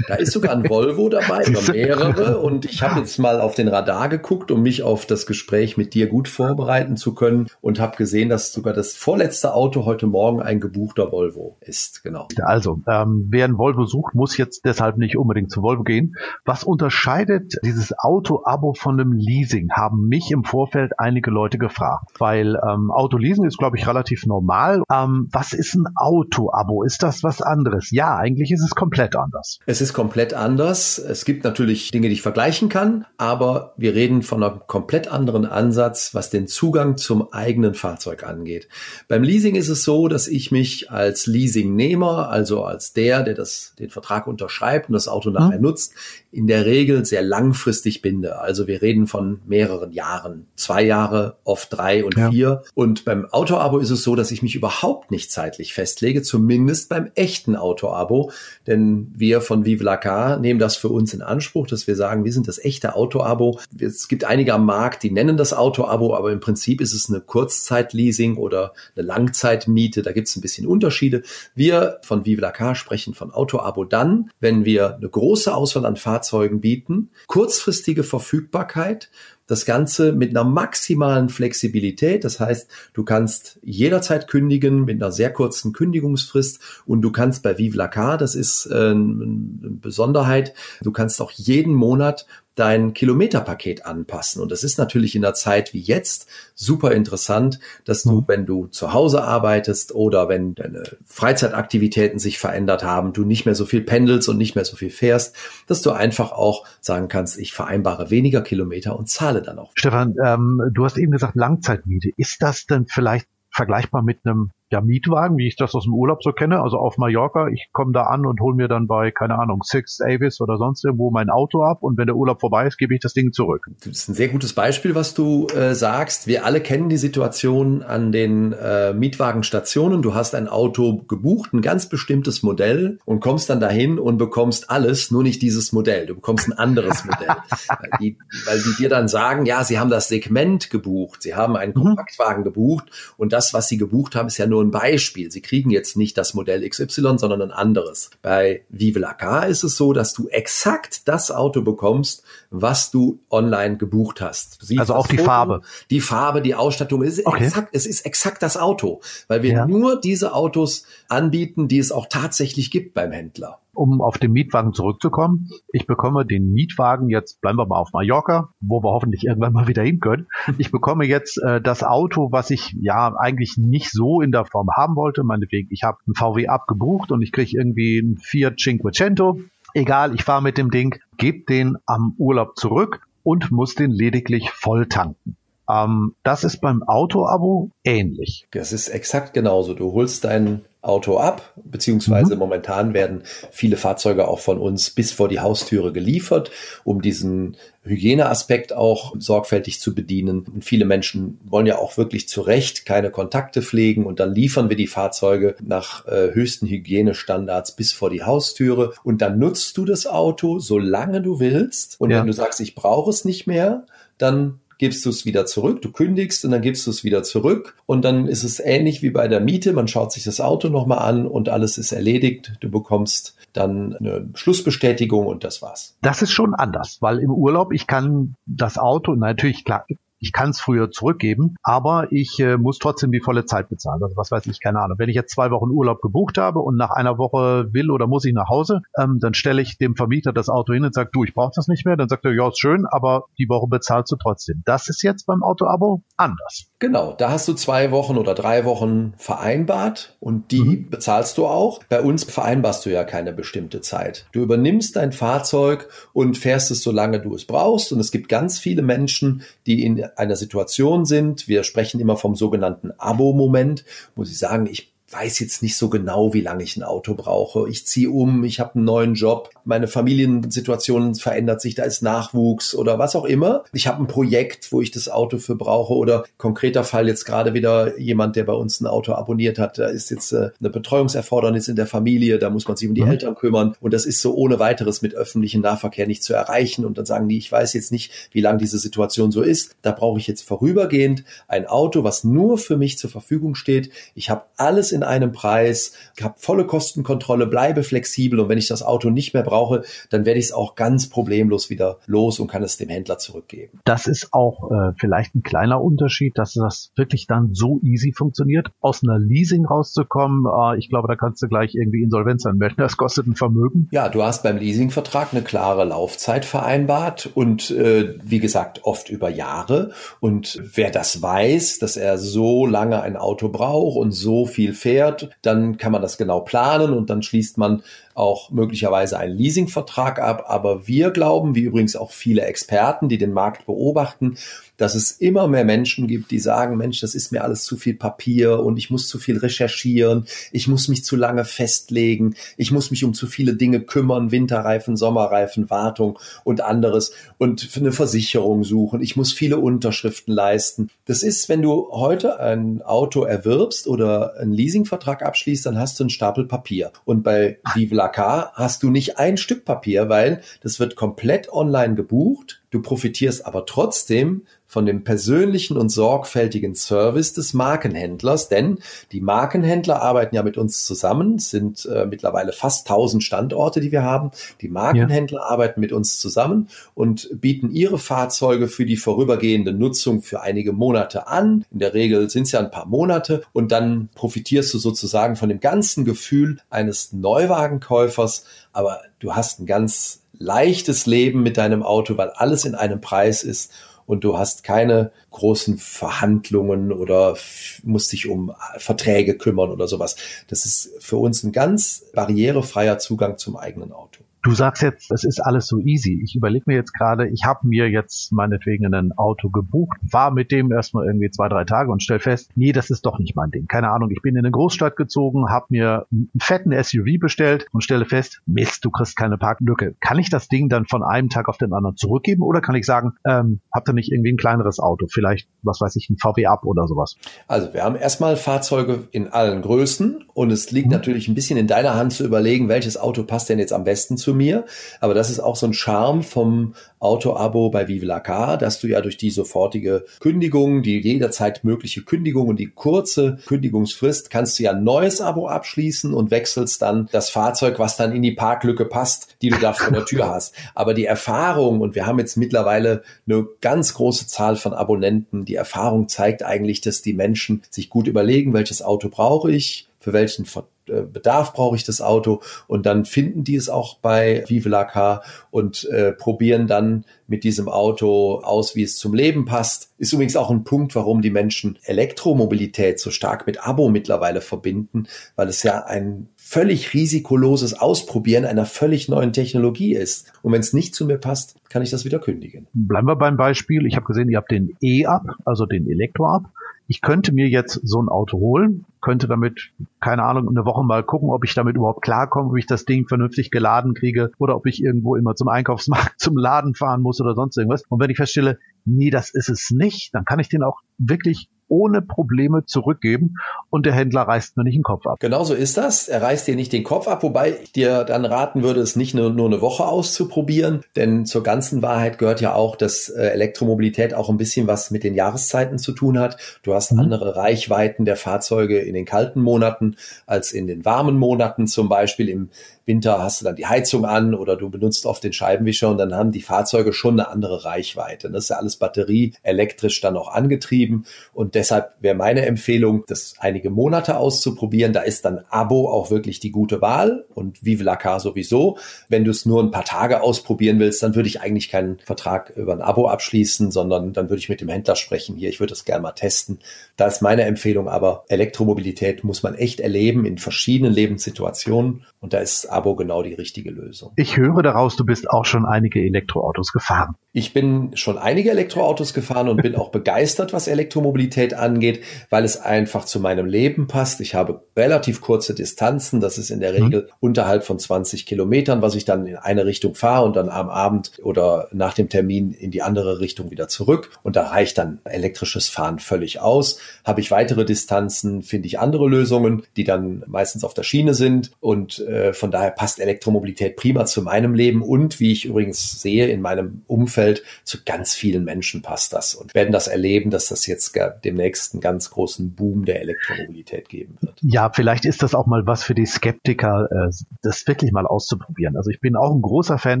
Da 0.08 0.16
ist 0.16 0.32
sogar 0.32 0.50
ein 0.50 0.68
Volvo 0.68 1.08
dabei 1.08 1.44
oder 1.48 1.72
mehrere. 1.72 2.38
Und 2.38 2.64
ich 2.64 2.82
habe 2.82 2.98
jetzt 2.98 3.18
mal 3.18 3.40
auf 3.40 3.54
den 3.54 3.68
Radar 3.68 4.08
geguckt, 4.08 4.50
um 4.50 4.62
mich 4.62 4.82
auf 4.82 5.06
das 5.06 5.26
Gespräch 5.26 5.76
mit 5.76 5.94
dir 5.94 6.08
gut 6.08 6.26
vorbereiten 6.26 6.96
zu 6.96 7.14
können 7.14 7.46
und 7.60 7.78
habe 7.78 7.96
gesehen, 7.96 8.28
dass 8.28 8.52
sogar 8.52 8.72
das 8.72 8.96
vorletzte 8.96 9.54
Auto 9.54 9.84
heute 9.84 10.08
Morgen 10.08 10.42
ein 10.42 10.58
gebuchter 10.58 11.12
Volvo 11.12 11.56
ist. 11.60 12.02
Genau. 12.02 12.26
Also, 12.42 12.80
ähm, 12.88 13.28
wer 13.30 13.44
ein 13.44 13.58
Volvo 13.58 13.84
sucht, 13.84 14.16
muss 14.16 14.36
jetzt 14.36 14.64
deshalb 14.64 14.96
nicht 14.96 15.16
unbedingt 15.16 15.52
zu 15.52 15.62
Volvo 15.62 15.84
gehen. 15.84 16.16
Was 16.44 16.64
unterscheidet 16.64 17.54
dieses 17.62 17.96
Auto-Abo 17.96 18.74
von 18.74 18.98
einem 18.98 19.12
Leasing? 19.12 19.70
Haben 19.70 20.08
mich 20.08 20.32
im 20.32 20.42
Vorfeld 20.42 20.98
einige 20.98 21.30
Leute 21.30 21.58
gefragt. 21.58 22.10
Weil 22.18 22.58
ähm, 22.68 22.90
Autoleasing 22.90 23.44
ist, 23.44 23.58
glaube 23.58 23.76
ich, 23.76 23.86
relativ 23.86 24.15
relativ 24.16 24.26
normal. 24.26 24.82
Ähm, 24.92 25.28
was 25.30 25.52
ist 25.52 25.74
ein 25.74 25.86
Auto-Abo? 25.94 26.82
Ist 26.82 27.02
das 27.02 27.22
was 27.22 27.42
anderes? 27.42 27.90
Ja, 27.90 28.16
eigentlich 28.16 28.50
ist 28.50 28.62
es 28.62 28.70
komplett 28.70 29.16
anders. 29.16 29.58
Es 29.66 29.80
ist 29.80 29.92
komplett 29.92 30.34
anders. 30.34 30.98
Es 30.98 31.24
gibt 31.24 31.44
natürlich 31.44 31.90
Dinge, 31.90 32.08
die 32.08 32.14
ich 32.14 32.22
vergleichen 32.22 32.68
kann, 32.68 33.06
aber 33.16 33.74
wir 33.76 33.94
reden 33.94 34.22
von 34.22 34.42
einem 34.42 34.60
komplett 34.66 35.08
anderen 35.08 35.46
Ansatz, 35.46 36.14
was 36.14 36.30
den 36.30 36.46
Zugang 36.46 36.96
zum 36.96 37.32
eigenen 37.32 37.74
Fahrzeug 37.74 38.24
angeht. 38.24 38.68
Beim 39.08 39.22
Leasing 39.22 39.54
ist 39.54 39.68
es 39.68 39.84
so, 39.84 40.08
dass 40.08 40.28
ich 40.28 40.50
mich 40.50 40.90
als 40.90 41.26
Leasingnehmer, 41.26 42.30
also 42.30 42.64
als 42.64 42.92
der, 42.92 43.22
der 43.22 43.34
das, 43.34 43.74
den 43.78 43.90
Vertrag 43.90 44.26
unterschreibt 44.26 44.88
und 44.88 44.94
das 44.94 45.08
Auto 45.08 45.30
nachher 45.30 45.56
hm. 45.56 45.62
nutzt, 45.62 45.94
in 46.36 46.46
der 46.46 46.66
Regel 46.66 47.06
sehr 47.06 47.22
langfristig 47.22 48.02
binde. 48.02 48.38
Also 48.38 48.66
wir 48.66 48.82
reden 48.82 49.06
von 49.06 49.40
mehreren 49.46 49.90
Jahren, 49.92 50.46
zwei 50.54 50.84
Jahre, 50.84 51.38
oft 51.44 51.72
drei 51.72 52.04
und 52.04 52.16
ja. 52.16 52.30
vier. 52.30 52.62
Und 52.74 53.06
beim 53.06 53.24
Auto-Abo 53.24 53.78
ist 53.78 53.88
es 53.88 54.02
so, 54.02 54.14
dass 54.14 54.30
ich 54.30 54.42
mich 54.42 54.54
überhaupt 54.54 55.10
nicht 55.10 55.32
zeitlich 55.32 55.72
festlege, 55.72 56.20
zumindest 56.20 56.90
beim 56.90 57.10
echten 57.14 57.56
Auto-Abo. 57.56 58.32
Denn 58.66 59.12
wir 59.16 59.40
von 59.40 59.64
Vive 59.64 59.82
la 59.82 59.96
Car 59.96 60.38
nehmen 60.38 60.60
das 60.60 60.76
für 60.76 60.90
uns 60.90 61.14
in 61.14 61.22
Anspruch, 61.22 61.66
dass 61.66 61.86
wir 61.86 61.96
sagen, 61.96 62.24
wir 62.26 62.32
sind 62.32 62.48
das 62.48 62.62
echte 62.62 62.94
Auto-Abo. 62.94 63.58
Es 63.80 64.06
gibt 64.06 64.24
einige 64.24 64.52
am 64.52 64.66
Markt, 64.66 65.04
die 65.04 65.10
nennen 65.10 65.38
das 65.38 65.54
Auto-Abo, 65.54 66.14
aber 66.14 66.32
im 66.32 66.40
Prinzip 66.40 66.82
ist 66.82 66.92
es 66.92 67.08
eine 67.08 67.22
Kurzzeit-Leasing 67.22 68.36
oder 68.36 68.74
eine 68.94 69.06
Langzeitmiete. 69.06 70.02
Da 70.02 70.12
gibt 70.12 70.28
es 70.28 70.36
ein 70.36 70.42
bisschen 70.42 70.66
Unterschiede. 70.66 71.22
Wir 71.54 71.98
von 72.02 72.26
Vive 72.26 72.42
la 72.42 72.50
Car 72.50 72.74
sprechen 72.74 73.14
von 73.14 73.32
Auto-Abo 73.32 73.84
dann, 73.84 74.30
wenn 74.38 74.66
wir 74.66 74.96
eine 74.96 75.08
große 75.08 75.54
Auswahl 75.54 75.86
an 75.86 75.96
Fahrzeugen 75.96 76.25
bieten, 76.60 77.10
kurzfristige 77.26 78.04
Verfügbarkeit, 78.04 79.10
das 79.46 79.64
Ganze 79.64 80.12
mit 80.12 80.30
einer 80.30 80.44
maximalen 80.44 81.28
Flexibilität. 81.28 82.24
Das 82.24 82.40
heißt, 82.40 82.68
du 82.94 83.04
kannst 83.04 83.60
jederzeit 83.62 84.26
kündigen 84.28 84.84
mit 84.84 85.00
einer 85.00 85.12
sehr 85.12 85.32
kurzen 85.32 85.72
Kündigungsfrist. 85.72 86.60
Und 86.84 87.02
du 87.02 87.12
kannst 87.12 87.42
bei 87.42 87.56
Vive 87.56 87.76
la 87.76 87.88
Car, 87.88 88.18
das 88.18 88.34
ist 88.34 88.66
äh, 88.66 88.90
eine 88.90 89.78
Besonderheit, 89.80 90.54
du 90.82 90.90
kannst 90.90 91.20
auch 91.20 91.30
jeden 91.30 91.74
Monat 91.74 92.26
dein 92.56 92.94
Kilometerpaket 92.94 93.86
anpassen. 93.86 94.42
Und 94.42 94.50
das 94.50 94.64
ist 94.64 94.78
natürlich 94.78 95.14
in 95.14 95.22
der 95.22 95.34
Zeit 95.34 95.72
wie 95.74 95.80
jetzt 95.80 96.28
super 96.54 96.92
interessant, 96.92 97.60
dass 97.84 98.02
du, 98.02 98.22
mhm. 98.22 98.24
wenn 98.28 98.46
du 98.46 98.66
zu 98.66 98.92
Hause 98.92 99.22
arbeitest 99.22 99.94
oder 99.94 100.28
wenn 100.28 100.54
deine 100.54 100.82
Freizeitaktivitäten 101.04 102.18
sich 102.18 102.38
verändert 102.38 102.82
haben, 102.82 103.12
du 103.12 103.24
nicht 103.24 103.44
mehr 103.44 103.54
so 103.54 103.66
viel 103.66 103.82
pendelst 103.82 104.28
und 104.28 104.38
nicht 104.38 104.54
mehr 104.54 104.64
so 104.64 104.76
viel 104.76 104.90
fährst, 104.90 105.36
dass 105.66 105.82
du 105.82 105.92
einfach 105.92 106.32
auch 106.32 106.66
sagen 106.80 107.08
kannst, 107.08 107.38
ich 107.38 107.52
vereinbare 107.52 108.10
weniger 108.10 108.40
Kilometer 108.40 108.98
und 108.98 109.08
zahle 109.08 109.42
dann 109.42 109.58
auch. 109.58 109.72
Stefan, 109.74 110.14
ähm, 110.24 110.60
du 110.72 110.84
hast 110.84 110.96
eben 110.96 111.12
gesagt 111.12 111.36
Langzeitmiete. 111.36 112.10
Ist 112.16 112.40
das 112.40 112.64
denn 112.64 112.86
vielleicht 112.86 113.28
vergleichbar 113.50 114.02
mit 114.02 114.20
einem 114.24 114.50
ja, 114.70 114.80
Mietwagen, 114.80 115.36
wie 115.36 115.46
ich 115.46 115.56
das 115.56 115.74
aus 115.74 115.84
dem 115.84 115.94
Urlaub 115.94 116.22
so 116.22 116.32
kenne, 116.32 116.60
also 116.60 116.78
auf 116.78 116.98
Mallorca. 116.98 117.48
Ich 117.48 117.68
komme 117.72 117.92
da 117.92 118.04
an 118.04 118.26
und 118.26 118.40
hole 118.40 118.56
mir 118.56 118.66
dann 118.66 118.86
bei, 118.88 119.12
keine 119.12 119.38
Ahnung, 119.38 119.62
Six 119.62 120.00
Avis 120.00 120.40
oder 120.40 120.56
sonst 120.56 120.84
irgendwo 120.84 121.10
mein 121.10 121.30
Auto 121.30 121.62
ab 121.62 121.82
und 121.82 121.96
wenn 121.96 122.06
der 122.06 122.16
Urlaub 122.16 122.40
vorbei 122.40 122.66
ist, 122.66 122.76
gebe 122.76 122.94
ich 122.94 123.00
das 123.00 123.12
Ding 123.12 123.32
zurück. 123.32 123.66
Das 123.84 123.86
ist 123.86 124.08
ein 124.08 124.14
sehr 124.14 124.28
gutes 124.28 124.54
Beispiel, 124.54 124.94
was 124.96 125.14
du 125.14 125.46
äh, 125.48 125.74
sagst. 125.74 126.26
Wir 126.26 126.44
alle 126.44 126.60
kennen 126.60 126.88
die 126.88 126.96
Situation 126.96 127.82
an 127.82 128.10
den 128.10 128.52
äh, 128.52 128.92
Mietwagenstationen. 128.92 130.02
Du 130.02 130.14
hast 130.14 130.34
ein 130.34 130.48
Auto 130.48 130.96
gebucht, 131.06 131.52
ein 131.52 131.62
ganz 131.62 131.88
bestimmtes 131.88 132.42
Modell 132.42 132.98
und 133.04 133.20
kommst 133.20 133.48
dann 133.48 133.60
dahin 133.60 134.00
und 134.00 134.18
bekommst 134.18 134.68
alles, 134.68 135.12
nur 135.12 135.22
nicht 135.22 135.42
dieses 135.42 135.72
Modell. 135.72 136.06
Du 136.06 136.16
bekommst 136.16 136.48
ein 136.48 136.52
anderes 136.52 137.04
Modell. 137.04 137.36
die, 138.00 138.18
weil 138.46 138.60
die 138.60 138.82
dir 138.82 138.88
dann 138.88 139.06
sagen, 139.06 139.46
ja, 139.46 139.62
sie 139.62 139.78
haben 139.78 139.90
das 139.90 140.08
Segment 140.08 140.70
gebucht, 140.70 141.22
sie 141.22 141.36
haben 141.36 141.56
einen 141.56 141.72
mhm. 141.72 141.82
Kompaktwagen 141.82 142.42
gebucht 142.42 143.14
und 143.16 143.32
das, 143.32 143.54
was 143.54 143.68
sie 143.68 143.76
gebucht 143.76 144.16
haben, 144.16 144.26
ist 144.26 144.38
ja 144.38 144.46
nur 144.46 144.65
ein 144.66 144.70
Beispiel. 144.70 145.30
Sie 145.30 145.40
kriegen 145.40 145.70
jetzt 145.70 145.96
nicht 145.96 146.18
das 146.18 146.34
Modell 146.34 146.68
XY, 146.68 147.18
sondern 147.18 147.42
ein 147.42 147.50
anderes. 147.50 148.10
Bei 148.22 148.64
Vive 148.68 148.98
la 148.98 149.14
Car 149.14 149.46
ist 149.46 149.62
es 149.62 149.76
so, 149.76 149.92
dass 149.92 150.12
du 150.12 150.28
exakt 150.28 151.08
das 151.08 151.30
Auto 151.30 151.62
bekommst, 151.62 152.22
was 152.50 152.90
du 152.90 153.20
online 153.30 153.76
gebucht 153.76 154.20
hast. 154.20 154.58
also 154.78 154.94
auch 154.94 155.06
die 155.06 155.16
Foto, 155.16 155.26
Farbe. 155.26 155.60
Die 155.90 156.00
Farbe, 156.00 156.42
die 156.42 156.54
Ausstattung. 156.54 157.02
Es 157.02 157.18
ist, 157.18 157.26
okay. 157.26 157.44
exakt, 157.44 157.68
es 157.72 157.86
ist 157.86 158.06
exakt 158.06 158.42
das 158.42 158.56
Auto, 158.56 159.00
weil 159.28 159.42
wir 159.42 159.52
ja. 159.52 159.66
nur 159.66 160.00
diese 160.00 160.34
Autos 160.34 160.84
anbieten, 161.08 161.68
die 161.68 161.78
es 161.78 161.92
auch 161.92 162.06
tatsächlich 162.08 162.70
gibt 162.70 162.94
beim 162.94 163.12
Händler 163.12 163.60
um 163.76 164.00
auf 164.00 164.18
den 164.18 164.32
Mietwagen 164.32 164.72
zurückzukommen. 164.72 165.48
Ich 165.72 165.86
bekomme 165.86 166.24
den 166.24 166.52
Mietwagen 166.52 167.08
jetzt, 167.08 167.40
bleiben 167.40 167.58
wir 167.58 167.66
mal 167.66 167.78
auf 167.78 167.92
Mallorca, 167.92 168.50
wo 168.60 168.82
wir 168.82 168.90
hoffentlich 168.90 169.24
irgendwann 169.24 169.52
mal 169.52 169.68
wieder 169.68 169.82
hin 169.82 170.00
können. 170.00 170.26
Ich 170.58 170.70
bekomme 170.70 171.06
jetzt 171.06 171.40
äh, 171.42 171.60
das 171.60 171.82
Auto, 171.82 172.32
was 172.32 172.50
ich 172.50 172.74
ja 172.80 173.14
eigentlich 173.16 173.56
nicht 173.56 173.90
so 173.90 174.20
in 174.20 174.32
der 174.32 174.44
Form 174.44 174.68
haben 174.76 174.96
wollte. 174.96 175.22
Meinetwegen, 175.22 175.68
ich 175.70 175.82
habe 175.82 175.98
einen 176.06 176.14
VW 176.14 176.48
abgebucht 176.48 177.12
und 177.12 177.22
ich 177.22 177.32
kriege 177.32 177.56
irgendwie 177.56 178.00
einen 178.02 178.18
Fiat 178.18 178.58
Cinquecento. 178.58 179.40
Egal, 179.74 180.14
ich 180.14 180.24
fahre 180.24 180.42
mit 180.42 180.56
dem 180.58 180.70
Ding, 180.70 180.98
gebe 181.18 181.44
den 181.44 181.76
am 181.86 182.14
Urlaub 182.18 182.56
zurück 182.56 183.06
und 183.22 183.50
muss 183.50 183.74
den 183.74 183.90
lediglich 183.90 184.50
voll 184.50 184.86
tanken. 184.86 185.36
Ähm, 185.68 186.14
das 186.22 186.44
ist 186.44 186.60
beim 186.60 186.82
Auto-Abo 186.82 187.70
ähnlich. 187.84 188.46
Das 188.52 188.72
ist 188.72 188.88
exakt 188.88 189.34
genauso. 189.34 189.74
Du 189.74 189.92
holst 189.92 190.24
dein 190.24 190.64
Auto 190.86 191.18
ab, 191.18 191.52
beziehungsweise 191.64 192.34
mhm. 192.34 192.38
momentan 192.38 192.94
werden 192.94 193.22
viele 193.50 193.76
Fahrzeuge 193.76 194.28
auch 194.28 194.38
von 194.38 194.58
uns 194.58 194.90
bis 194.90 195.12
vor 195.12 195.28
die 195.28 195.40
Haustüre 195.40 195.92
geliefert, 195.92 196.50
um 196.84 197.02
diesen 197.02 197.56
Hygieneaspekt 197.82 198.72
auch 198.72 199.14
sorgfältig 199.18 199.80
zu 199.80 199.94
bedienen. 199.94 200.40
Und 200.40 200.64
viele 200.64 200.84
Menschen 200.84 201.38
wollen 201.44 201.66
ja 201.66 201.78
auch 201.78 201.96
wirklich 201.96 202.28
zu 202.28 202.40
Recht 202.40 202.86
keine 202.86 203.10
Kontakte 203.10 203.62
pflegen 203.62 204.06
und 204.06 204.20
dann 204.20 204.34
liefern 204.34 204.68
wir 204.68 204.76
die 204.76 204.86
Fahrzeuge 204.86 205.56
nach 205.62 206.06
äh, 206.06 206.32
höchsten 206.32 206.66
Hygienestandards 206.66 207.76
bis 207.76 207.92
vor 207.92 208.10
die 208.10 208.24
Haustüre 208.24 208.94
und 209.04 209.22
dann 209.22 209.38
nutzt 209.38 209.76
du 209.76 209.84
das 209.84 210.06
Auto, 210.06 210.58
solange 210.58 211.22
du 211.22 211.40
willst. 211.40 212.00
Und 212.00 212.10
ja. 212.10 212.20
wenn 212.20 212.26
du 212.26 212.32
sagst, 212.32 212.60
ich 212.60 212.74
brauche 212.74 213.10
es 213.10 213.24
nicht 213.24 213.46
mehr, 213.46 213.86
dann 214.18 214.60
gibst 214.78 215.04
du 215.04 215.10
es 215.10 215.24
wieder 215.24 215.46
zurück, 215.46 215.82
du 215.82 215.90
kündigst 215.90 216.44
und 216.44 216.50
dann 216.50 216.62
gibst 216.62 216.86
du 216.86 216.90
es 216.90 217.04
wieder 217.04 217.22
zurück. 217.22 217.76
Und 217.86 218.04
dann 218.04 218.26
ist 218.26 218.44
es 218.44 218.60
ähnlich 218.60 219.02
wie 219.02 219.10
bei 219.10 219.28
der 219.28 219.40
Miete, 219.40 219.72
man 219.72 219.88
schaut 219.88 220.12
sich 220.12 220.24
das 220.24 220.40
Auto 220.40 220.68
nochmal 220.68 220.98
an 220.98 221.26
und 221.26 221.48
alles 221.48 221.78
ist 221.78 221.92
erledigt, 221.92 222.52
du 222.60 222.70
bekommst 222.70 223.36
dann 223.52 223.96
eine 223.96 224.28
Schlussbestätigung 224.34 225.26
und 225.26 225.44
das 225.44 225.62
war's. 225.62 225.96
Das 226.02 226.22
ist 226.22 226.32
schon 226.32 226.54
anders, 226.54 226.98
weil 227.00 227.18
im 227.18 227.30
Urlaub 227.30 227.72
ich 227.72 227.86
kann 227.86 228.34
das 228.46 228.78
Auto 228.78 229.14
natürlich 229.14 229.64
klar 229.64 229.86
ich 230.18 230.32
kann 230.32 230.50
es 230.50 230.60
früher 230.60 230.90
zurückgeben, 230.90 231.56
aber 231.62 232.08
ich 232.10 232.38
äh, 232.40 232.56
muss 232.56 232.78
trotzdem 232.78 233.12
die 233.12 233.20
volle 233.20 233.44
Zeit 233.44 233.68
bezahlen. 233.68 234.02
Also 234.02 234.16
was 234.16 234.30
weiß 234.30 234.46
ich, 234.46 234.60
keine 234.60 234.80
Ahnung. 234.80 234.98
Wenn 234.98 235.08
ich 235.08 235.14
jetzt 235.14 235.32
zwei 235.32 235.50
Wochen 235.50 235.70
Urlaub 235.70 236.00
gebucht 236.00 236.38
habe 236.38 236.60
und 236.60 236.76
nach 236.76 236.90
einer 236.90 237.18
Woche 237.18 237.68
will 237.72 237.90
oder 237.90 238.06
muss 238.06 238.24
ich 238.24 238.34
nach 238.34 238.48
Hause, 238.48 238.80
ähm, 238.98 239.18
dann 239.20 239.34
stelle 239.34 239.62
ich 239.62 239.78
dem 239.78 239.96
Vermieter 239.96 240.32
das 240.32 240.48
Auto 240.48 240.72
hin 240.72 240.84
und 240.84 240.94
sage, 240.94 241.10
du, 241.12 241.24
ich 241.24 241.34
brauche 241.34 241.52
das 241.54 241.68
nicht 241.68 241.84
mehr. 241.84 241.96
Dann 241.96 242.08
sagt 242.08 242.24
er, 242.24 242.32
ja, 242.32 242.48
ist 242.48 242.60
schön, 242.60 242.86
aber 242.86 243.24
die 243.38 243.48
Woche 243.48 243.66
bezahlst 243.68 244.12
du 244.12 244.16
trotzdem. 244.16 244.62
Das 244.64 244.88
ist 244.88 245.02
jetzt 245.02 245.26
beim 245.26 245.42
Autoabo 245.42 246.02
anders. 246.16 246.66
Genau, 246.78 247.12
da 247.12 247.30
hast 247.30 247.48
du 247.48 247.54
zwei 247.54 247.90
Wochen 247.90 248.16
oder 248.16 248.34
drei 248.34 248.64
Wochen 248.64 249.14
vereinbart 249.16 250.16
und 250.20 250.50
die 250.50 250.60
mhm. 250.60 250.90
bezahlst 250.90 251.38
du 251.38 251.46
auch. 251.46 251.80
Bei 251.88 252.00
uns 252.00 252.24
vereinbarst 252.24 252.84
du 252.86 252.90
ja 252.90 253.04
keine 253.04 253.32
bestimmte 253.32 253.80
Zeit. 253.80 254.26
Du 254.32 254.40
übernimmst 254.40 254.96
dein 254.96 255.12
Fahrzeug 255.12 255.88
und 256.12 256.36
fährst 256.36 256.70
es, 256.70 256.82
solange 256.82 257.20
du 257.20 257.34
es 257.34 257.46
brauchst. 257.46 257.92
Und 257.92 258.00
es 258.00 258.10
gibt 258.10 258.28
ganz 258.28 258.58
viele 258.58 258.82
Menschen, 258.82 259.42
die 259.66 259.84
in 259.84 260.05
einer 260.16 260.36
Situation 260.36 261.04
sind. 261.04 261.48
Wir 261.48 261.64
sprechen 261.64 262.00
immer 262.00 262.16
vom 262.16 262.34
sogenannten 262.34 262.92
Abo-Moment, 262.98 263.84
wo 264.14 264.24
sie 264.24 264.34
sagen, 264.34 264.66
ich 264.66 264.95
weiß 265.10 265.38
jetzt 265.38 265.62
nicht 265.62 265.76
so 265.76 265.88
genau, 265.88 266.34
wie 266.34 266.40
lange 266.40 266.64
ich 266.64 266.76
ein 266.76 266.82
Auto 266.82 267.14
brauche. 267.14 267.68
Ich 267.68 267.86
ziehe 267.86 268.10
um, 268.10 268.42
ich 268.44 268.58
habe 268.58 268.74
einen 268.74 268.84
neuen 268.84 269.14
Job, 269.14 269.50
meine 269.64 269.86
Familiensituation 269.86 271.14
verändert 271.14 271.60
sich, 271.60 271.74
da 271.74 271.84
ist 271.84 272.02
Nachwuchs 272.02 272.74
oder 272.74 272.98
was 272.98 273.14
auch 273.14 273.24
immer. 273.24 273.64
Ich 273.72 273.86
habe 273.86 274.02
ein 274.02 274.08
Projekt, 274.08 274.72
wo 274.72 274.80
ich 274.80 274.90
das 274.90 275.08
Auto 275.08 275.38
für 275.38 275.54
brauche 275.54 275.94
oder 275.94 276.24
konkreter 276.38 276.82
Fall 276.82 277.06
jetzt 277.06 277.24
gerade 277.24 277.54
wieder 277.54 277.98
jemand, 277.98 278.36
der 278.36 278.44
bei 278.44 278.52
uns 278.52 278.80
ein 278.80 278.86
Auto 278.86 279.12
abonniert 279.12 279.58
hat, 279.58 279.78
da 279.78 279.86
ist 279.86 280.10
jetzt 280.10 280.32
äh, 280.32 280.50
eine 280.60 280.70
Betreuungserfordernis 280.70 281.68
in 281.68 281.76
der 281.76 281.86
Familie, 281.86 282.38
da 282.38 282.50
muss 282.50 282.66
man 282.66 282.76
sich 282.76 282.88
um 282.88 282.94
die 282.94 283.02
mhm. 283.02 283.10
Eltern 283.10 283.34
kümmern 283.36 283.74
und 283.80 283.94
das 283.94 284.06
ist 284.06 284.20
so 284.20 284.34
ohne 284.34 284.58
weiteres 284.58 285.02
mit 285.02 285.14
öffentlichem 285.14 285.60
Nahverkehr 285.60 286.06
nicht 286.06 286.24
zu 286.24 286.34
erreichen 286.34 286.84
und 286.84 286.98
dann 286.98 287.06
sagen 287.06 287.28
die, 287.28 287.38
ich 287.38 287.50
weiß 287.50 287.74
jetzt 287.74 287.92
nicht, 287.92 288.12
wie 288.32 288.40
lange 288.40 288.58
diese 288.58 288.78
Situation 288.78 289.30
so 289.30 289.42
ist, 289.42 289.76
da 289.82 289.92
brauche 289.92 290.18
ich 290.18 290.26
jetzt 290.26 290.42
vorübergehend 290.42 291.24
ein 291.46 291.66
Auto, 291.66 292.02
was 292.02 292.24
nur 292.24 292.58
für 292.58 292.76
mich 292.76 292.98
zur 292.98 293.10
Verfügung 293.10 293.54
steht. 293.54 293.90
Ich 294.14 294.30
habe 294.30 294.42
alles 294.56 294.92
in 294.92 295.02
einem 295.06 295.32
Preis, 295.32 295.92
habe 296.22 296.34
volle 296.38 296.66
Kostenkontrolle, 296.66 297.46
bleibe 297.46 297.82
flexibel 297.82 298.40
und 298.40 298.48
wenn 298.48 298.58
ich 298.58 298.68
das 298.68 298.82
Auto 298.82 299.10
nicht 299.10 299.34
mehr 299.34 299.42
brauche, 299.42 299.82
dann 300.10 300.24
werde 300.26 300.38
ich 300.38 300.46
es 300.46 300.52
auch 300.52 300.74
ganz 300.74 301.08
problemlos 301.08 301.70
wieder 301.70 301.98
los 302.06 302.40
und 302.40 302.48
kann 302.48 302.62
es 302.62 302.76
dem 302.76 302.88
Händler 302.88 303.18
zurückgeben. 303.18 303.80
Das 303.84 304.06
ist 304.06 304.32
auch 304.32 304.70
äh, 304.70 304.92
vielleicht 304.98 305.34
ein 305.34 305.42
kleiner 305.42 305.80
Unterschied, 305.80 306.36
dass 306.36 306.54
das 306.54 306.92
wirklich 306.96 307.26
dann 307.26 307.54
so 307.54 307.80
easy 307.82 308.12
funktioniert. 308.12 308.68
Aus 308.80 309.02
einer 309.02 309.18
Leasing 309.18 309.66
rauszukommen, 309.66 310.44
äh, 310.46 310.78
ich 310.78 310.88
glaube, 310.88 311.08
da 311.08 311.16
kannst 311.16 311.42
du 311.42 311.48
gleich 311.48 311.74
irgendwie 311.74 312.02
Insolvenz 312.02 312.46
anmelden. 312.46 312.76
Das 312.78 312.96
kostet 312.96 313.26
ein 313.26 313.36
Vermögen. 313.36 313.88
Ja, 313.92 314.08
du 314.08 314.22
hast 314.22 314.42
beim 314.42 314.58
Leasingvertrag 314.58 315.28
eine 315.32 315.42
klare 315.42 315.84
Laufzeit 315.84 316.44
vereinbart 316.44 317.30
und 317.34 317.70
äh, 317.70 318.14
wie 318.22 318.38
gesagt 318.38 318.80
oft 318.84 319.10
über 319.10 319.28
Jahre. 319.28 319.92
Und 320.20 320.60
wer 320.74 320.90
das 320.90 321.22
weiß, 321.22 321.78
dass 321.78 321.96
er 321.96 322.18
so 322.18 322.66
lange 322.66 323.02
ein 323.02 323.16
Auto 323.16 323.48
braucht 323.48 323.96
und 323.96 324.12
so 324.12 324.46
viel 324.46 324.74
fährt, 324.86 325.30
dann 325.42 325.78
kann 325.78 325.90
man 325.90 326.00
das 326.00 326.16
genau 326.16 326.42
planen 326.42 326.92
und 326.92 327.10
dann 327.10 327.20
schließt 327.20 327.58
man 327.58 327.82
auch 328.16 328.50
möglicherweise 328.50 329.18
einen 329.18 329.36
Leasingvertrag 329.36 330.18
ab. 330.18 330.44
Aber 330.48 330.86
wir 330.86 331.10
glauben, 331.10 331.54
wie 331.54 331.62
übrigens 331.62 331.96
auch 331.96 332.10
viele 332.10 332.42
Experten, 332.42 333.08
die 333.08 333.18
den 333.18 333.32
Markt 333.32 333.66
beobachten, 333.66 334.36
dass 334.76 334.94
es 334.94 335.10
immer 335.12 335.48
mehr 335.48 335.64
Menschen 335.64 336.06
gibt, 336.06 336.30
die 336.30 336.38
sagen, 336.38 336.76
Mensch, 336.76 337.00
das 337.00 337.14
ist 337.14 337.32
mir 337.32 337.42
alles 337.42 337.64
zu 337.64 337.76
viel 337.76 337.94
Papier 337.94 338.60
und 338.60 338.76
ich 338.76 338.90
muss 338.90 339.08
zu 339.08 339.18
viel 339.18 339.38
recherchieren, 339.38 340.26
ich 340.52 340.68
muss 340.68 340.88
mich 340.88 341.04
zu 341.04 341.16
lange 341.16 341.44
festlegen, 341.44 342.34
ich 342.56 342.72
muss 342.72 342.90
mich 342.90 343.04
um 343.04 343.14
zu 343.14 343.26
viele 343.26 343.54
Dinge 343.54 343.80
kümmern, 343.80 344.30
Winterreifen, 344.30 344.96
Sommerreifen, 344.96 345.70
Wartung 345.70 346.18
und 346.44 346.60
anderes 346.60 347.12
und 347.38 347.62
für 347.62 347.80
eine 347.80 347.92
Versicherung 347.92 348.64
suchen, 348.64 349.00
ich 349.00 349.16
muss 349.16 349.32
viele 349.32 349.58
Unterschriften 349.58 350.34
leisten. 350.34 350.90
Das 351.06 351.22
ist, 351.22 351.48
wenn 351.48 351.62
du 351.62 351.88
heute 351.90 352.40
ein 352.40 352.82
Auto 352.82 353.24
erwirbst 353.24 353.86
oder 353.88 354.36
einen 354.38 354.52
Leasingvertrag 354.52 355.22
abschließt, 355.22 355.64
dann 355.64 355.78
hast 355.78 355.98
du 355.98 356.04
einen 356.04 356.10
Stapel 356.10 356.46
Papier. 356.46 356.92
Und 357.04 357.22
bei 357.22 357.58
Vive 357.74 357.94
la 358.06 358.12
Car 358.12 358.52
hast 358.54 358.84
du 358.84 358.90
nicht 358.90 359.18
ein 359.18 359.36
Stück 359.36 359.64
Papier, 359.64 360.08
weil 360.08 360.42
das 360.60 360.78
wird 360.78 360.94
komplett 360.94 361.52
online 361.52 361.96
gebucht. 361.96 362.62
Du 362.70 362.80
profitierst 362.80 363.44
aber 363.44 363.66
trotzdem 363.66 364.46
von 364.76 364.84
dem 364.84 365.04
persönlichen 365.04 365.78
und 365.78 365.88
sorgfältigen 365.88 366.74
Service 366.74 367.32
des 367.32 367.54
Markenhändlers, 367.54 368.50
denn 368.50 368.80
die 369.10 369.22
Markenhändler 369.22 370.02
arbeiten 370.02 370.36
ja 370.36 370.42
mit 370.42 370.58
uns 370.58 370.84
zusammen, 370.84 371.38
sind 371.38 371.86
äh, 371.86 372.04
mittlerweile 372.04 372.52
fast 372.52 372.86
1000 372.86 373.24
Standorte, 373.24 373.80
die 373.80 373.90
wir 373.90 374.02
haben. 374.02 374.32
Die 374.60 374.68
Markenhändler 374.68 375.40
ja. 375.40 375.46
arbeiten 375.46 375.80
mit 375.80 375.92
uns 375.92 376.18
zusammen 376.18 376.68
und 376.94 377.30
bieten 377.40 377.70
ihre 377.70 377.98
Fahrzeuge 377.98 378.68
für 378.68 378.84
die 378.84 378.98
vorübergehende 378.98 379.72
Nutzung 379.72 380.20
für 380.20 380.42
einige 380.42 380.74
Monate 380.74 381.26
an. 381.26 381.64
In 381.72 381.78
der 381.78 381.94
Regel 381.94 382.28
sind 382.28 382.42
es 382.42 382.52
ja 382.52 382.60
ein 382.60 382.70
paar 382.70 382.84
Monate 382.84 383.44
und 383.54 383.72
dann 383.72 384.10
profitierst 384.14 384.74
du 384.74 384.78
sozusagen 384.78 385.36
von 385.36 385.48
dem 385.48 385.60
ganzen 385.60 386.04
Gefühl 386.04 386.58
eines 386.68 387.14
Neuwagenkäufers, 387.14 388.44
aber 388.74 389.00
du 389.20 389.34
hast 389.34 389.58
ein 389.58 389.64
ganz 389.64 390.20
leichtes 390.38 391.06
Leben 391.06 391.42
mit 391.42 391.56
deinem 391.56 391.82
Auto, 391.82 392.18
weil 392.18 392.28
alles 392.28 392.66
in 392.66 392.74
einem 392.74 393.00
Preis 393.00 393.42
ist 393.42 393.72
und 394.06 394.24
du 394.24 394.38
hast 394.38 394.64
keine 394.64 395.12
großen 395.30 395.78
Verhandlungen 395.78 396.92
oder 396.92 397.36
musst 397.82 398.12
dich 398.12 398.28
um 398.28 398.54
Verträge 398.78 399.36
kümmern 399.36 399.70
oder 399.70 399.88
sowas. 399.88 400.16
Das 400.48 400.64
ist 400.64 400.92
für 401.00 401.16
uns 401.16 401.42
ein 401.42 401.52
ganz 401.52 402.04
barrierefreier 402.14 402.98
Zugang 402.98 403.38
zum 403.38 403.56
eigenen 403.56 403.92
Auto. 403.92 404.25
Du 404.46 404.54
sagst 404.54 404.80
jetzt, 404.80 405.10
es 405.10 405.24
ist 405.24 405.40
alles 405.40 405.66
so 405.66 405.80
easy. 405.80 406.20
Ich 406.22 406.36
überlege 406.36 406.66
mir 406.68 406.76
jetzt 406.76 406.92
gerade, 406.92 407.26
ich 407.26 407.42
habe 407.44 407.66
mir 407.66 407.90
jetzt 407.90 408.32
meinetwegen 408.32 408.94
ein 408.94 409.10
Auto 409.10 409.50
gebucht, 409.50 409.98
war 410.08 410.30
mit 410.30 410.52
dem 410.52 410.70
erstmal 410.70 411.04
irgendwie 411.04 411.32
zwei, 411.32 411.48
drei 411.48 411.64
Tage 411.64 411.90
und 411.90 412.00
stell 412.00 412.20
fest, 412.20 412.52
nee, 412.54 412.70
das 412.70 412.88
ist 412.90 413.04
doch 413.06 413.18
nicht 413.18 413.34
mein 413.34 413.50
Ding. 413.50 413.66
Keine 413.66 413.90
Ahnung, 413.90 414.08
ich 414.12 414.22
bin 414.22 414.36
in 414.36 414.44
eine 414.44 414.52
Großstadt 414.52 414.94
gezogen, 414.94 415.50
habe 415.50 415.66
mir 415.70 416.06
einen 416.12 416.30
fetten 416.40 416.70
SUV 416.80 417.18
bestellt 417.18 417.66
und 417.72 417.82
stelle 417.82 418.04
fest, 418.04 418.40
Mist, 418.46 418.84
du 418.84 418.90
kriegst 418.92 419.16
keine 419.16 419.36
Parklücke. 419.36 419.96
Kann 419.98 420.20
ich 420.20 420.30
das 420.30 420.46
Ding 420.46 420.68
dann 420.68 420.86
von 420.86 421.02
einem 421.02 421.28
Tag 421.28 421.48
auf 421.48 421.58
den 421.58 421.72
anderen 421.72 421.96
zurückgeben 421.96 422.42
oder 422.42 422.60
kann 422.60 422.76
ich 422.76 422.86
sagen, 422.86 423.14
ähm, 423.26 423.58
habt 423.74 423.88
ihr 423.88 423.94
nicht 423.94 424.12
irgendwie 424.12 424.32
ein 424.32 424.36
kleineres 424.36 424.78
Auto, 424.78 425.08
vielleicht, 425.10 425.48
was 425.62 425.80
weiß 425.80 425.96
ich, 425.96 426.08
ein 426.08 426.18
VW 426.18 426.46
Up 426.46 426.64
oder 426.66 426.86
sowas? 426.86 427.16
Also 427.48 427.74
wir 427.74 427.82
haben 427.82 427.96
erstmal 427.96 428.36
Fahrzeuge 428.36 429.08
in 429.10 429.26
allen 429.26 429.60
Größen 429.62 430.22
und 430.34 430.52
es 430.52 430.70
liegt 430.70 430.86
mhm. 430.86 430.92
natürlich 430.92 431.26
ein 431.26 431.34
bisschen 431.34 431.58
in 431.58 431.66
deiner 431.66 431.96
Hand 431.96 432.12
zu 432.12 432.24
überlegen, 432.24 432.68
welches 432.68 432.96
Auto 432.96 433.24
passt 433.24 433.48
denn 433.48 433.58
jetzt 433.58 433.72
am 433.72 433.82
besten 433.82 434.16
zu 434.16 434.35
mir. 434.36 434.64
Aber 435.00 435.14
das 435.14 435.30
ist 435.30 435.40
auch 435.40 435.56
so 435.56 435.66
ein 435.66 435.72
Charme 435.72 436.22
vom 436.22 436.74
Auto-Abo 436.98 437.70
bei 437.70 437.88
Vive 437.88 438.06
la 438.06 438.20
Car, 438.20 438.56
dass 438.56 438.80
du 438.80 438.86
ja 438.88 439.00
durch 439.00 439.16
die 439.16 439.30
sofortige 439.30 440.04
Kündigung, 440.18 440.82
die 440.82 441.00
jederzeit 441.00 441.62
mögliche 441.62 442.02
Kündigung 442.02 442.48
und 442.48 442.58
die 442.58 442.70
kurze 442.70 443.38
Kündigungsfrist 443.46 444.30
kannst 444.30 444.58
du 444.58 444.64
ja 444.64 444.72
ein 444.72 444.82
neues 444.82 445.20
Abo 445.20 445.48
abschließen 445.48 446.14
und 446.14 446.30
wechselst 446.30 446.82
dann 446.82 447.08
das 447.12 447.30
Fahrzeug, 447.30 447.78
was 447.78 447.96
dann 447.96 448.12
in 448.12 448.22
die 448.22 448.32
Parklücke 448.32 448.86
passt, 448.86 449.36
die 449.42 449.50
du 449.50 449.58
da 449.58 449.72
vor 449.72 449.92
der 449.92 450.04
Tür 450.04 450.28
hast. 450.28 450.54
Aber 450.74 450.94
die 450.94 451.04
Erfahrung, 451.04 451.80
und 451.80 451.94
wir 451.94 452.06
haben 452.06 452.18
jetzt 452.18 452.36
mittlerweile 452.36 453.02
eine 453.26 453.46
ganz 453.60 453.94
große 453.94 454.26
Zahl 454.26 454.56
von 454.56 454.72
Abonnenten, 454.72 455.44
die 455.44 455.54
Erfahrung 455.54 456.08
zeigt 456.08 456.42
eigentlich, 456.42 456.80
dass 456.80 457.02
die 457.02 457.14
Menschen 457.14 457.62
sich 457.70 457.90
gut 457.90 458.06
überlegen, 458.06 458.54
welches 458.54 458.82
Auto 458.82 459.08
brauche 459.08 459.52
ich, 459.52 459.88
für 460.06 460.12
welchen 460.12 460.46
äh, 460.86 461.02
Bedarf 461.02 461.52
brauche 461.52 461.74
ich 461.74 461.82
das 461.82 462.00
Auto 462.00 462.40
und 462.68 462.86
dann 462.86 463.06
finden 463.06 463.42
die 463.42 463.56
es 463.56 463.68
auch 463.68 463.98
bei 463.98 464.44
Vive 464.46 464.68
la 464.68 465.20
und 465.50 465.84
äh, 465.86 466.12
probieren 466.12 466.68
dann 466.68 467.04
mit 467.26 467.42
diesem 467.42 467.68
Auto 467.68 468.36
aus, 468.36 468.76
wie 468.76 468.84
es 468.84 468.98
zum 468.98 469.14
Leben 469.14 469.46
passt. 469.46 469.90
Ist 469.98 470.12
übrigens 470.12 470.36
auch 470.36 470.48
ein 470.48 470.62
Punkt, 470.62 470.94
warum 470.94 471.22
die 471.22 471.30
Menschen 471.30 471.76
Elektromobilität 471.82 473.00
so 473.00 473.10
stark 473.10 473.48
mit 473.48 473.66
Abo 473.66 473.88
mittlerweile 473.88 474.40
verbinden, 474.40 475.08
weil 475.34 475.48
es 475.48 475.64
ja 475.64 475.84
ein 475.84 476.28
völlig 476.36 476.94
risikoloses 476.94 477.74
Ausprobieren 477.74 478.44
einer 478.44 478.64
völlig 478.64 479.08
neuen 479.08 479.32
Technologie 479.32 479.92
ist. 479.92 480.32
Und 480.42 480.52
wenn 480.52 480.60
es 480.60 480.72
nicht 480.72 480.94
zu 480.94 481.04
mir 481.04 481.18
passt, 481.18 481.56
kann 481.68 481.82
ich 481.82 481.90
das 481.90 482.04
wieder 482.04 482.20
kündigen. 482.20 482.68
Bleiben 482.74 483.08
wir 483.08 483.16
beim 483.16 483.36
Beispiel. 483.36 483.86
Ich 483.86 483.96
habe 483.96 484.06
gesehen, 484.06 484.28
ihr 484.28 484.36
habt 484.36 484.52
den 484.52 484.76
E-Up, 484.80 485.24
also 485.44 485.66
den 485.66 485.90
Elektro-Up 485.90 486.44
ich 486.88 487.00
könnte 487.00 487.32
mir 487.32 487.48
jetzt 487.48 487.80
so 487.82 488.00
ein 488.00 488.08
Auto 488.08 488.38
holen, 488.38 488.84
könnte 489.00 489.26
damit, 489.26 489.72
keine 490.00 490.22
Ahnung, 490.22 490.48
eine 490.48 490.64
Woche 490.64 490.84
mal 490.84 491.02
gucken, 491.02 491.30
ob 491.30 491.44
ich 491.44 491.54
damit 491.54 491.76
überhaupt 491.76 492.02
klarkomme, 492.02 492.50
ob 492.50 492.56
ich 492.56 492.66
das 492.66 492.84
Ding 492.84 493.08
vernünftig 493.08 493.50
geladen 493.50 493.94
kriege 493.94 494.30
oder 494.38 494.56
ob 494.56 494.66
ich 494.66 494.82
irgendwo 494.82 495.16
immer 495.16 495.34
zum 495.34 495.48
Einkaufsmarkt, 495.48 496.14
zum 496.20 496.36
Laden 496.36 496.74
fahren 496.74 497.02
muss 497.02 497.20
oder 497.20 497.34
sonst 497.34 497.56
irgendwas. 497.56 497.82
Und 497.88 498.00
wenn 498.00 498.10
ich 498.10 498.16
feststelle, 498.16 498.58
nee, 498.84 499.10
das 499.10 499.34
ist 499.34 499.48
es 499.48 499.70
nicht, 499.70 500.14
dann 500.14 500.24
kann 500.24 500.38
ich 500.38 500.48
den 500.48 500.62
auch 500.62 500.80
wirklich 500.98 501.48
ohne 501.68 502.02
Probleme 502.02 502.64
zurückgeben 502.64 503.36
und 503.70 503.86
der 503.86 503.92
Händler 503.92 504.22
reißt 504.22 504.56
mir 504.56 504.64
nicht 504.64 504.76
den 504.76 504.82
Kopf 504.82 505.06
ab. 505.06 505.18
Genauso 505.20 505.54
ist 505.54 505.76
das. 505.76 506.08
Er 506.08 506.22
reißt 506.22 506.46
dir 506.46 506.56
nicht 506.56 506.72
den 506.72 506.84
Kopf 506.84 507.08
ab, 507.08 507.22
wobei 507.22 507.56
ich 507.62 507.72
dir 507.72 508.04
dann 508.04 508.24
raten 508.24 508.62
würde, 508.62 508.80
es 508.80 508.96
nicht 508.96 509.14
nur, 509.14 509.30
nur 509.30 509.46
eine 509.46 509.60
Woche 509.60 509.84
auszuprobieren, 509.84 510.82
denn 510.94 511.26
zur 511.26 511.42
ganzen 511.42 511.82
Wahrheit 511.82 512.18
gehört 512.18 512.40
ja 512.40 512.54
auch, 512.54 512.76
dass 512.76 513.08
äh, 513.08 513.28
Elektromobilität 513.28 514.14
auch 514.14 514.30
ein 514.30 514.36
bisschen 514.36 514.66
was 514.66 514.90
mit 514.90 515.04
den 515.04 515.14
Jahreszeiten 515.14 515.78
zu 515.78 515.92
tun 515.92 516.18
hat. 516.18 516.36
Du 516.62 516.74
hast 516.74 516.92
mhm. 516.92 517.00
andere 517.00 517.36
Reichweiten 517.36 518.04
der 518.04 518.16
Fahrzeuge 518.16 518.78
in 518.78 518.94
den 518.94 519.04
kalten 519.04 519.40
Monaten 519.40 519.96
als 520.26 520.52
in 520.52 520.66
den 520.66 520.84
warmen 520.84 521.18
Monaten, 521.18 521.66
zum 521.66 521.88
Beispiel 521.88 522.28
im 522.28 522.50
Winter 522.86 523.20
hast 523.20 523.40
du 523.40 523.44
dann 523.44 523.56
die 523.56 523.66
Heizung 523.66 524.04
an 524.04 524.34
oder 524.34 524.56
du 524.56 524.70
benutzt 524.70 525.06
oft 525.06 525.24
den 525.24 525.32
Scheibenwischer 525.32 525.90
und 525.90 525.98
dann 525.98 526.14
haben 526.14 526.30
die 526.30 526.40
Fahrzeuge 526.40 526.92
schon 526.92 527.18
eine 527.18 527.28
andere 527.28 527.64
Reichweite. 527.64 528.30
Das 528.30 528.44
ist 528.44 528.50
ja 528.50 528.56
alles 528.56 528.76
Batterie 528.76 529.34
elektrisch 529.42 530.00
dann 530.00 530.16
auch 530.16 530.32
angetrieben 530.32 531.04
und 531.32 531.55
deshalb 531.56 531.96
wäre 532.00 532.14
meine 532.14 532.46
Empfehlung, 532.46 533.04
das 533.08 533.34
einige 533.38 533.70
Monate 533.70 534.18
auszuprobieren. 534.18 534.92
Da 534.92 535.00
ist 535.00 535.24
dann 535.24 535.44
Abo 535.48 535.90
auch 535.90 536.10
wirklich 536.10 536.38
die 536.38 536.50
gute 536.50 536.80
Wahl 536.80 537.24
und 537.34 537.64
Vive 537.64 537.82
la 537.82 537.96
Car 537.96 538.20
sowieso. 538.20 538.78
Wenn 539.08 539.24
du 539.24 539.30
es 539.30 539.46
nur 539.46 539.62
ein 539.62 539.70
paar 539.70 539.84
Tage 539.84 540.20
ausprobieren 540.20 540.78
willst, 540.78 541.02
dann 541.02 541.14
würde 541.14 541.28
ich 541.28 541.40
eigentlich 541.40 541.70
keinen 541.70 541.98
Vertrag 542.00 542.50
über 542.50 542.72
ein 542.72 542.82
Abo 542.82 543.08
abschließen, 543.08 543.70
sondern 543.70 544.12
dann 544.12 544.28
würde 544.28 544.38
ich 544.38 544.48
mit 544.48 544.60
dem 544.60 544.68
Händler 544.68 544.96
sprechen. 544.96 545.36
Hier, 545.36 545.48
ich 545.48 545.58
würde 545.58 545.72
das 545.72 545.84
gerne 545.84 546.02
mal 546.02 546.12
testen. 546.12 546.60
Da 546.96 547.06
ist 547.06 547.22
meine 547.22 547.42
Empfehlung 547.42 547.88
aber, 547.88 548.24
Elektromobilität 548.28 549.24
muss 549.24 549.42
man 549.42 549.54
echt 549.54 549.80
erleben 549.80 550.26
in 550.26 550.38
verschiedenen 550.38 550.92
Lebenssituationen 550.92 552.04
und 552.26 552.32
da 552.32 552.40
ist 552.40 552.66
Abo 552.66 552.96
genau 552.96 553.22
die 553.22 553.34
richtige 553.34 553.70
Lösung. 553.70 554.10
Ich 554.16 554.36
höre 554.36 554.60
daraus, 554.60 554.96
du 554.96 555.04
bist 555.04 555.30
auch 555.30 555.44
schon 555.44 555.64
einige 555.64 556.00
Elektroautos 556.00 556.72
gefahren. 556.72 557.14
Ich 557.32 557.52
bin 557.52 557.90
schon 557.94 558.18
einige 558.18 558.50
Elektroautos 558.50 559.14
gefahren 559.14 559.48
und 559.48 559.62
bin 559.62 559.76
auch 559.76 559.90
begeistert, 559.90 560.52
was 560.52 560.66
Elektromobilität 560.66 561.54
angeht, 561.54 562.02
weil 562.28 562.44
es 562.44 562.60
einfach 562.60 563.04
zu 563.04 563.20
meinem 563.20 563.46
Leben 563.46 563.86
passt. 563.86 564.20
Ich 564.20 564.34
habe 564.34 564.62
relativ 564.76 565.20
kurze 565.20 565.54
Distanzen. 565.54 566.20
Das 566.20 566.36
ist 566.36 566.50
in 566.50 566.58
der 566.58 566.72
mhm. 566.72 566.84
Regel 566.84 567.02
mhm. 567.02 567.08
unterhalb 567.20 567.62
von 567.62 567.78
20 567.78 568.26
Kilometern, 568.26 568.82
was 568.82 568.96
ich 568.96 569.04
dann 569.04 569.26
in 569.26 569.36
eine 569.36 569.66
Richtung 569.66 569.94
fahre 569.94 570.24
und 570.24 570.34
dann 570.34 570.48
am 570.48 570.68
Abend 570.68 571.12
oder 571.22 571.68
nach 571.72 571.94
dem 571.94 572.08
Termin 572.08 572.50
in 572.50 572.72
die 572.72 572.82
andere 572.82 573.20
Richtung 573.20 573.52
wieder 573.52 573.68
zurück. 573.68 574.18
Und 574.24 574.34
da 574.34 574.48
reicht 574.48 574.78
dann 574.78 574.98
elektrisches 575.04 575.68
Fahren 575.68 576.00
völlig 576.00 576.40
aus. 576.40 576.80
Habe 577.04 577.20
ich 577.20 577.30
weitere 577.30 577.64
Distanzen, 577.64 578.42
finde 578.42 578.66
ich 578.66 578.80
andere 578.80 579.06
Lösungen, 579.06 579.62
die 579.76 579.84
dann 579.84 580.24
meistens 580.26 580.64
auf 580.64 580.74
der 580.74 580.82
Schiene 580.82 581.14
sind. 581.14 581.52
Und 581.60 582.00
äh, 582.16 582.32
von 582.32 582.50
daher 582.50 582.70
passt 582.70 583.00
Elektromobilität 583.00 583.76
prima 583.76 584.06
zu 584.06 584.22
meinem 584.22 584.54
Leben 584.54 584.82
und 584.82 585.20
wie 585.20 585.32
ich 585.32 585.44
übrigens 585.44 586.00
sehe 586.00 586.28
in 586.28 586.40
meinem 586.40 586.82
Umfeld, 586.86 587.42
zu 587.64 587.78
ganz 587.84 588.14
vielen 588.14 588.44
Menschen 588.44 588.82
passt 588.82 589.12
das 589.12 589.34
und 589.34 589.54
werden 589.54 589.72
das 589.72 589.86
erleben, 589.86 590.30
dass 590.30 590.48
das 590.48 590.66
jetzt 590.66 590.96
demnächst 591.24 591.74
einen 591.74 591.80
ganz 591.80 592.10
großen 592.10 592.54
Boom 592.54 592.84
der 592.84 593.00
Elektromobilität 593.00 593.88
geben 593.88 594.16
wird. 594.20 594.38
Ja, 594.40 594.70
vielleicht 594.72 595.04
ist 595.04 595.22
das 595.22 595.34
auch 595.34 595.46
mal 595.46 595.66
was 595.66 595.82
für 595.82 595.94
die 595.94 596.06
Skeptiker, 596.06 596.88
äh, 596.90 597.12
das 597.42 597.66
wirklich 597.66 597.92
mal 597.92 598.06
auszuprobieren. 598.06 598.76
Also 598.76 598.90
ich 598.90 599.00
bin 599.00 599.16
auch 599.16 599.34
ein 599.34 599.42
großer 599.42 599.78
Fan 599.78 600.00